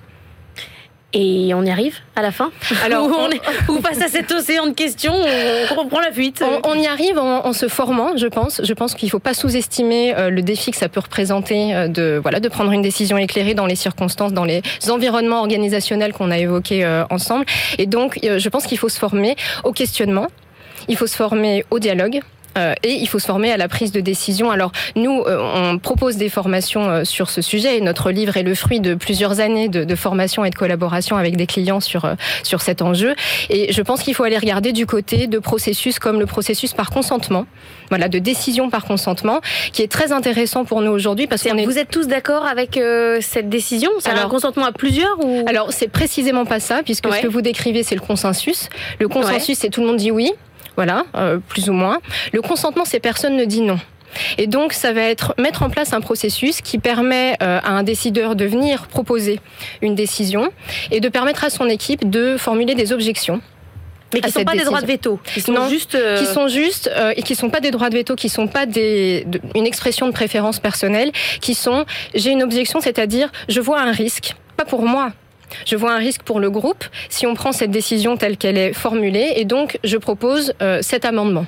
Et 1.14 1.54
on 1.54 1.64
y 1.64 1.70
arrive 1.70 1.98
à 2.16 2.22
la 2.22 2.32
fin? 2.32 2.50
Alors, 2.84 3.06
on, 3.06 3.30
est, 3.30 3.40
ou 3.68 3.80
face 3.80 4.02
à 4.02 4.08
cet 4.08 4.30
océan 4.32 4.66
de 4.66 4.72
questions, 4.72 5.14
on 5.14 5.74
reprend 5.74 6.00
la 6.00 6.12
fuite? 6.12 6.44
On, 6.64 6.74
y 6.74 6.86
arrive 6.86 7.18
en, 7.18 7.52
se 7.52 7.68
formant, 7.68 8.16
je 8.16 8.26
pense. 8.26 8.60
Je 8.62 8.72
pense 8.74 8.94
qu'il 8.94 9.06
ne 9.06 9.10
faut 9.10 9.20
pas 9.20 9.34
sous-estimer 9.34 10.14
euh, 10.16 10.30
le 10.30 10.42
défi 10.42 10.72
que 10.72 10.76
ça 10.76 10.88
peut 10.88 11.00
représenter 11.00 11.74
euh, 11.74 11.88
de 11.88 12.18
voilà 12.20 12.40
de 12.40 12.48
prendre 12.48 12.72
une 12.72 12.82
décision 12.82 13.16
éclairée 13.16 13.54
dans 13.54 13.66
les 13.66 13.76
circonstances, 13.76 14.32
dans 14.32 14.44
les 14.44 14.62
environnements 14.90 15.40
organisationnels 15.40 16.12
qu'on 16.12 16.30
a 16.30 16.38
évoqués 16.38 16.84
euh, 16.84 17.04
ensemble. 17.10 17.46
Et 17.78 17.86
donc, 17.86 18.18
je 18.22 18.48
pense 18.48 18.66
qu'il 18.66 18.78
faut 18.78 18.88
se 18.88 18.98
former 18.98 19.36
au 19.62 19.72
questionnement. 19.72 20.26
Il 20.88 20.96
faut 20.96 21.06
se 21.06 21.16
former 21.16 21.64
au 21.70 21.78
dialogue, 21.78 22.20
et 22.82 22.92
il 22.92 23.06
faut 23.08 23.18
se 23.18 23.26
former 23.26 23.52
à 23.52 23.56
la 23.56 23.68
prise 23.68 23.92
de 23.92 24.00
décision. 24.00 24.50
Alors 24.50 24.72
nous, 24.96 25.22
euh, 25.22 25.72
on 25.72 25.78
propose 25.78 26.16
des 26.16 26.28
formations 26.28 26.88
euh, 26.88 27.04
sur 27.04 27.30
ce 27.30 27.42
sujet 27.42 27.76
et 27.76 27.80
notre 27.80 28.10
livre 28.10 28.36
est 28.36 28.42
le 28.42 28.54
fruit 28.54 28.80
de 28.80 28.94
plusieurs 28.94 29.40
années 29.40 29.68
de, 29.68 29.84
de 29.84 29.94
formation 29.94 30.44
et 30.44 30.50
de 30.50 30.54
collaboration 30.54 31.16
avec 31.16 31.36
des 31.36 31.46
clients 31.46 31.80
sur 31.80 32.06
sur 32.42 32.60
cet 32.62 32.82
enjeu. 32.82 33.14
Et 33.50 33.72
je 33.72 33.82
pense 33.82 34.02
qu'il 34.02 34.14
faut 34.14 34.24
aller 34.24 34.38
regarder 34.38 34.72
du 34.72 34.86
côté 34.86 35.26
de 35.26 35.38
processus 35.38 35.98
comme 35.98 36.18
le 36.18 36.26
processus 36.26 36.72
par 36.72 36.90
consentement, 36.90 37.46
voilà, 37.88 38.08
de 38.08 38.18
décision 38.18 38.70
par 38.70 38.84
consentement, 38.84 39.40
qui 39.72 39.82
est 39.82 39.90
très 39.90 40.12
intéressant 40.12 40.64
pour 40.64 40.80
nous 40.80 40.90
aujourd'hui 40.90 41.26
parce 41.26 41.42
qu'on 41.42 41.56
est. 41.56 41.64
Vous 41.64 41.78
êtes 41.78 41.90
tous 41.90 42.06
d'accord 42.06 42.46
avec 42.46 42.78
cette 43.20 43.48
décision? 43.48 43.90
C'est 43.98 44.10
un 44.10 44.28
consentement 44.28 44.66
à 44.66 44.72
plusieurs 44.72 45.18
ou? 45.24 45.44
Alors 45.46 45.72
c'est 45.72 45.88
précisément 45.88 46.44
pas 46.44 46.60
ça, 46.60 46.82
puisque 46.84 47.12
ce 47.12 47.22
que 47.22 47.26
vous 47.26 47.42
décrivez, 47.42 47.82
c'est 47.82 47.94
le 47.94 48.00
consensus. 48.00 48.68
Le 48.98 49.08
consensus, 49.08 49.58
c'est 49.58 49.70
tout 49.70 49.80
le 49.80 49.86
monde 49.86 49.96
dit 49.96 50.10
oui. 50.10 50.32
Voilà, 50.76 51.04
euh, 51.14 51.38
plus 51.38 51.68
ou 51.68 51.72
moins. 51.72 52.00
Le 52.32 52.42
consentement, 52.42 52.84
c'est 52.84 53.00
personne 53.00 53.36
ne 53.36 53.44
dit 53.44 53.60
non. 53.60 53.78
Et 54.38 54.46
donc, 54.46 54.72
ça 54.72 54.92
va 54.92 55.02
être 55.02 55.34
mettre 55.38 55.62
en 55.62 55.70
place 55.70 55.92
un 55.92 56.00
processus 56.00 56.60
qui 56.60 56.78
permet 56.78 57.36
euh, 57.42 57.58
à 57.62 57.70
un 57.70 57.82
décideur 57.82 58.36
de 58.36 58.44
venir 58.44 58.86
proposer 58.86 59.40
une 59.82 59.94
décision 59.94 60.50
et 60.92 61.00
de 61.00 61.08
permettre 61.08 61.44
à 61.44 61.50
son 61.50 61.68
équipe 61.68 62.08
de 62.08 62.36
formuler 62.36 62.74
des 62.74 62.92
objections. 62.92 63.40
Mais 64.12 64.20
qui 64.20 64.28
ne 64.28 64.32
sont 64.32 64.44
pas 64.44 64.54
des 64.54 64.62
droits 64.62 64.80
de 64.80 64.86
veto, 64.86 65.18
qui 65.24 65.40
sont 65.40 65.68
juste, 65.68 65.96
euh, 65.96 66.18
qui 66.18 66.26
sont 66.26 66.46
juste 66.46 66.88
et 67.16 67.22
qui 67.22 67.34
sont 67.34 67.50
pas 67.50 67.58
des 67.58 67.72
droits 67.72 67.90
de 67.90 67.96
veto, 67.96 68.14
qui 68.14 68.28
sont 68.28 68.46
pas 68.46 68.64
des, 68.64 69.26
une 69.56 69.66
expression 69.66 70.06
de 70.06 70.12
préférence 70.12 70.60
personnelle, 70.60 71.10
qui 71.40 71.54
sont 71.54 71.84
j'ai 72.14 72.30
une 72.30 72.44
objection, 72.44 72.80
c'est-à-dire 72.80 73.32
je 73.48 73.60
vois 73.60 73.80
un 73.80 73.90
risque, 73.90 74.36
pas 74.56 74.64
pour 74.64 74.82
moi, 74.82 75.10
je 75.66 75.76
vois 75.76 75.92
un 75.92 75.98
risque 75.98 76.22
pour 76.22 76.40
le 76.40 76.50
groupe 76.50 76.84
si 77.08 77.26
on 77.26 77.34
prend 77.34 77.52
cette 77.52 77.70
décision 77.70 78.16
telle 78.16 78.36
qu'elle 78.36 78.58
est 78.58 78.72
formulée 78.72 79.32
et 79.36 79.44
donc 79.44 79.78
je 79.84 79.96
propose 79.96 80.54
euh, 80.62 80.80
cet 80.82 81.04
amendement. 81.04 81.46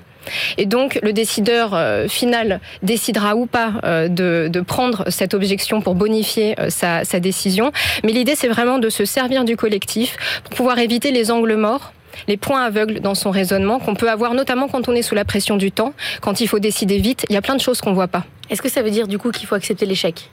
Et 0.58 0.66
donc 0.66 0.98
le 1.02 1.12
décideur 1.12 1.74
euh, 1.74 2.08
final 2.08 2.60
décidera 2.82 3.36
ou 3.36 3.46
pas 3.46 3.74
euh, 3.84 4.08
de, 4.08 4.60
prendre 4.60 5.04
cette 5.08 5.34
objection 5.34 5.80
pour 5.80 5.94
bonifier 5.94 6.56
sa, 6.68 7.04
sa 7.04 7.20
décision. 7.20 7.70
Mais 8.02 8.12
l'idée 8.12 8.34
c'est 8.34 8.48
vraiment 8.48 8.78
de 8.78 8.88
se 8.88 9.04
servir 9.04 9.44
du 9.44 9.56
collectif 9.56 10.16
pour 10.44 10.54
pouvoir 10.54 10.78
éviter 10.78 11.12
les 11.12 11.30
angles 11.30 11.54
morts 11.54 11.92
les 12.28 12.36
points 12.36 12.64
aveugles 12.64 13.00
dans 13.00 13.14
son 13.14 13.30
raisonnement 13.30 13.78
qu'on 13.78 13.94
peut 13.94 14.10
avoir 14.10 14.34
notamment 14.34 14.68
quand 14.68 14.88
on 14.88 14.92
est 14.92 15.02
sous 15.02 15.14
la 15.14 15.24
pression 15.24 15.56
du 15.56 15.70
temps, 15.72 15.92
quand 16.20 16.40
il 16.40 16.48
faut 16.48 16.58
décider 16.58 16.98
vite, 16.98 17.26
il 17.28 17.34
y 17.34 17.36
a 17.36 17.42
plein 17.42 17.56
de 17.56 17.60
choses 17.60 17.80
qu'on 17.80 17.92
voit 17.92 18.08
pas. 18.08 18.24
Est-ce 18.50 18.62
que 18.62 18.68
ça 18.68 18.82
veut 18.82 18.90
dire 18.90 19.08
du 19.08 19.18
coup 19.18 19.30
qu'il 19.30 19.46
faut 19.46 19.54
accepter 19.54 19.86
l'échec? 19.86 20.30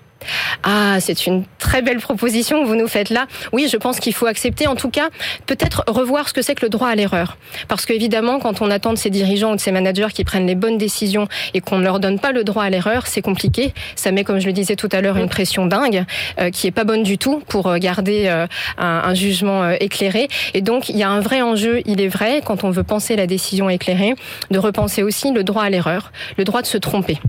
Ah, 0.63 0.97
c'est 0.99 1.25
une 1.25 1.43
très 1.59 1.81
belle 1.81 1.99
proposition 1.99 2.61
que 2.61 2.67
vous 2.67 2.75
nous 2.75 2.87
faites 2.87 3.09
là. 3.09 3.27
Oui, 3.51 3.67
je 3.71 3.77
pense 3.77 3.99
qu'il 3.99 4.13
faut 4.13 4.25
accepter, 4.25 4.67
en 4.67 4.75
tout 4.75 4.89
cas, 4.89 5.09
peut-être 5.45 5.83
revoir 5.87 6.29
ce 6.29 6.33
que 6.33 6.41
c'est 6.41 6.55
que 6.55 6.65
le 6.65 6.69
droit 6.69 6.89
à 6.89 6.95
l'erreur. 6.95 7.37
Parce 7.67 7.85
qu'évidemment, 7.85 8.39
quand 8.39 8.61
on 8.61 8.69
attend 8.69 8.93
de 8.93 8.97
ces 8.97 9.09
dirigeants 9.09 9.53
ou 9.53 9.55
de 9.55 9.61
ces 9.61 9.71
managers 9.71 10.07
qui 10.13 10.23
prennent 10.23 10.47
les 10.47 10.55
bonnes 10.55 10.77
décisions 10.77 11.27
et 11.53 11.61
qu'on 11.61 11.77
ne 11.77 11.83
leur 11.83 11.99
donne 11.99 12.19
pas 12.19 12.31
le 12.31 12.43
droit 12.43 12.63
à 12.63 12.69
l'erreur, 12.69 13.07
c'est 13.07 13.21
compliqué. 13.21 13.73
Ça 13.95 14.11
met, 14.11 14.23
comme 14.23 14.39
je 14.39 14.47
le 14.47 14.53
disais 14.53 14.75
tout 14.75 14.89
à 14.91 15.01
l'heure, 15.01 15.17
une 15.17 15.29
pression 15.29 15.65
dingue 15.65 16.05
euh, 16.39 16.49
qui 16.49 16.67
est 16.67 16.71
pas 16.71 16.83
bonne 16.83 17.03
du 17.03 17.17
tout 17.17 17.41
pour 17.47 17.67
euh, 17.67 17.77
garder 17.77 18.25
euh, 18.27 18.47
un, 18.77 19.13
jugement 19.13 19.69
éclairé. 19.69 20.27
Et 20.53 20.61
donc, 20.61 20.89
il 20.89 20.97
y 20.97 21.03
a 21.03 21.09
un 21.09 21.19
vrai 21.19 21.41
enjeu, 21.41 21.81
il 21.85 22.01
est 22.01 22.07
vrai, 22.07 22.41
quand 22.43 22.63
on 22.63 22.71
veut 22.71 22.83
penser 22.83 23.15
la 23.15 23.27
décision 23.27 23.69
éclairée, 23.69 24.15
de 24.49 24.59
repenser 24.59 25.03
aussi 25.03 25.31
le 25.31 25.43
droit 25.43 25.63
à 25.63 25.69
l'erreur, 25.69 26.11
le 26.37 26.43
droit 26.43 26.61
de 26.61 26.67
se 26.67 26.77
tromper. 26.77 27.19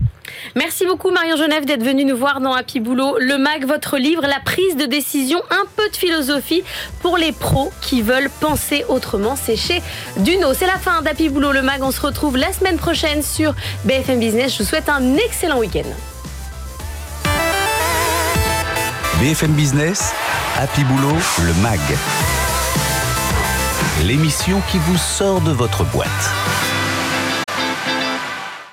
Merci 0.55 0.85
beaucoup 0.85 1.11
Marion 1.11 1.35
Genève 1.35 1.65
d'être 1.65 1.83
venue 1.83 2.05
nous 2.05 2.17
voir 2.17 2.41
dans 2.41 2.53
Happy 2.53 2.79
Boulot. 2.85 3.17
Le 3.19 3.39
MAG, 3.39 3.65
votre 3.65 3.97
livre, 3.97 4.21
la 4.27 4.39
prise 4.39 4.77
de 4.77 4.85
décision, 4.85 5.39
un 5.49 5.65
peu 5.75 5.89
de 5.89 5.95
philosophie 5.95 6.63
pour 7.01 7.17
les 7.17 7.31
pros 7.31 7.73
qui 7.81 8.03
veulent 8.03 8.29
penser 8.39 8.85
autrement. 8.87 9.35
C'est 9.35 9.55
chez 9.55 9.81
Duno. 10.17 10.53
C'est 10.53 10.67
la 10.67 10.77
fin 10.77 11.01
d'Happy 11.01 11.29
Boulot, 11.29 11.51
le 11.51 11.63
MAG. 11.63 11.81
On 11.81 11.91
se 11.91 11.99
retrouve 11.99 12.37
la 12.37 12.53
semaine 12.53 12.77
prochaine 12.77 13.23
sur 13.23 13.55
BFM 13.85 14.19
Business. 14.19 14.53
Je 14.53 14.59
vous 14.59 14.69
souhaite 14.69 14.87
un 14.87 15.17
excellent 15.17 15.57
week-end. 15.57 15.89
BFM 19.19 19.53
Business, 19.53 20.13
Happy 20.55 20.83
Boulot, 20.83 21.17
le 21.43 21.53
MAG. 21.63 21.79
L'émission 24.03 24.61
qui 24.71 24.77
vous 24.77 24.97
sort 24.97 25.41
de 25.41 25.51
votre 25.51 25.83
boîte. 25.85 26.64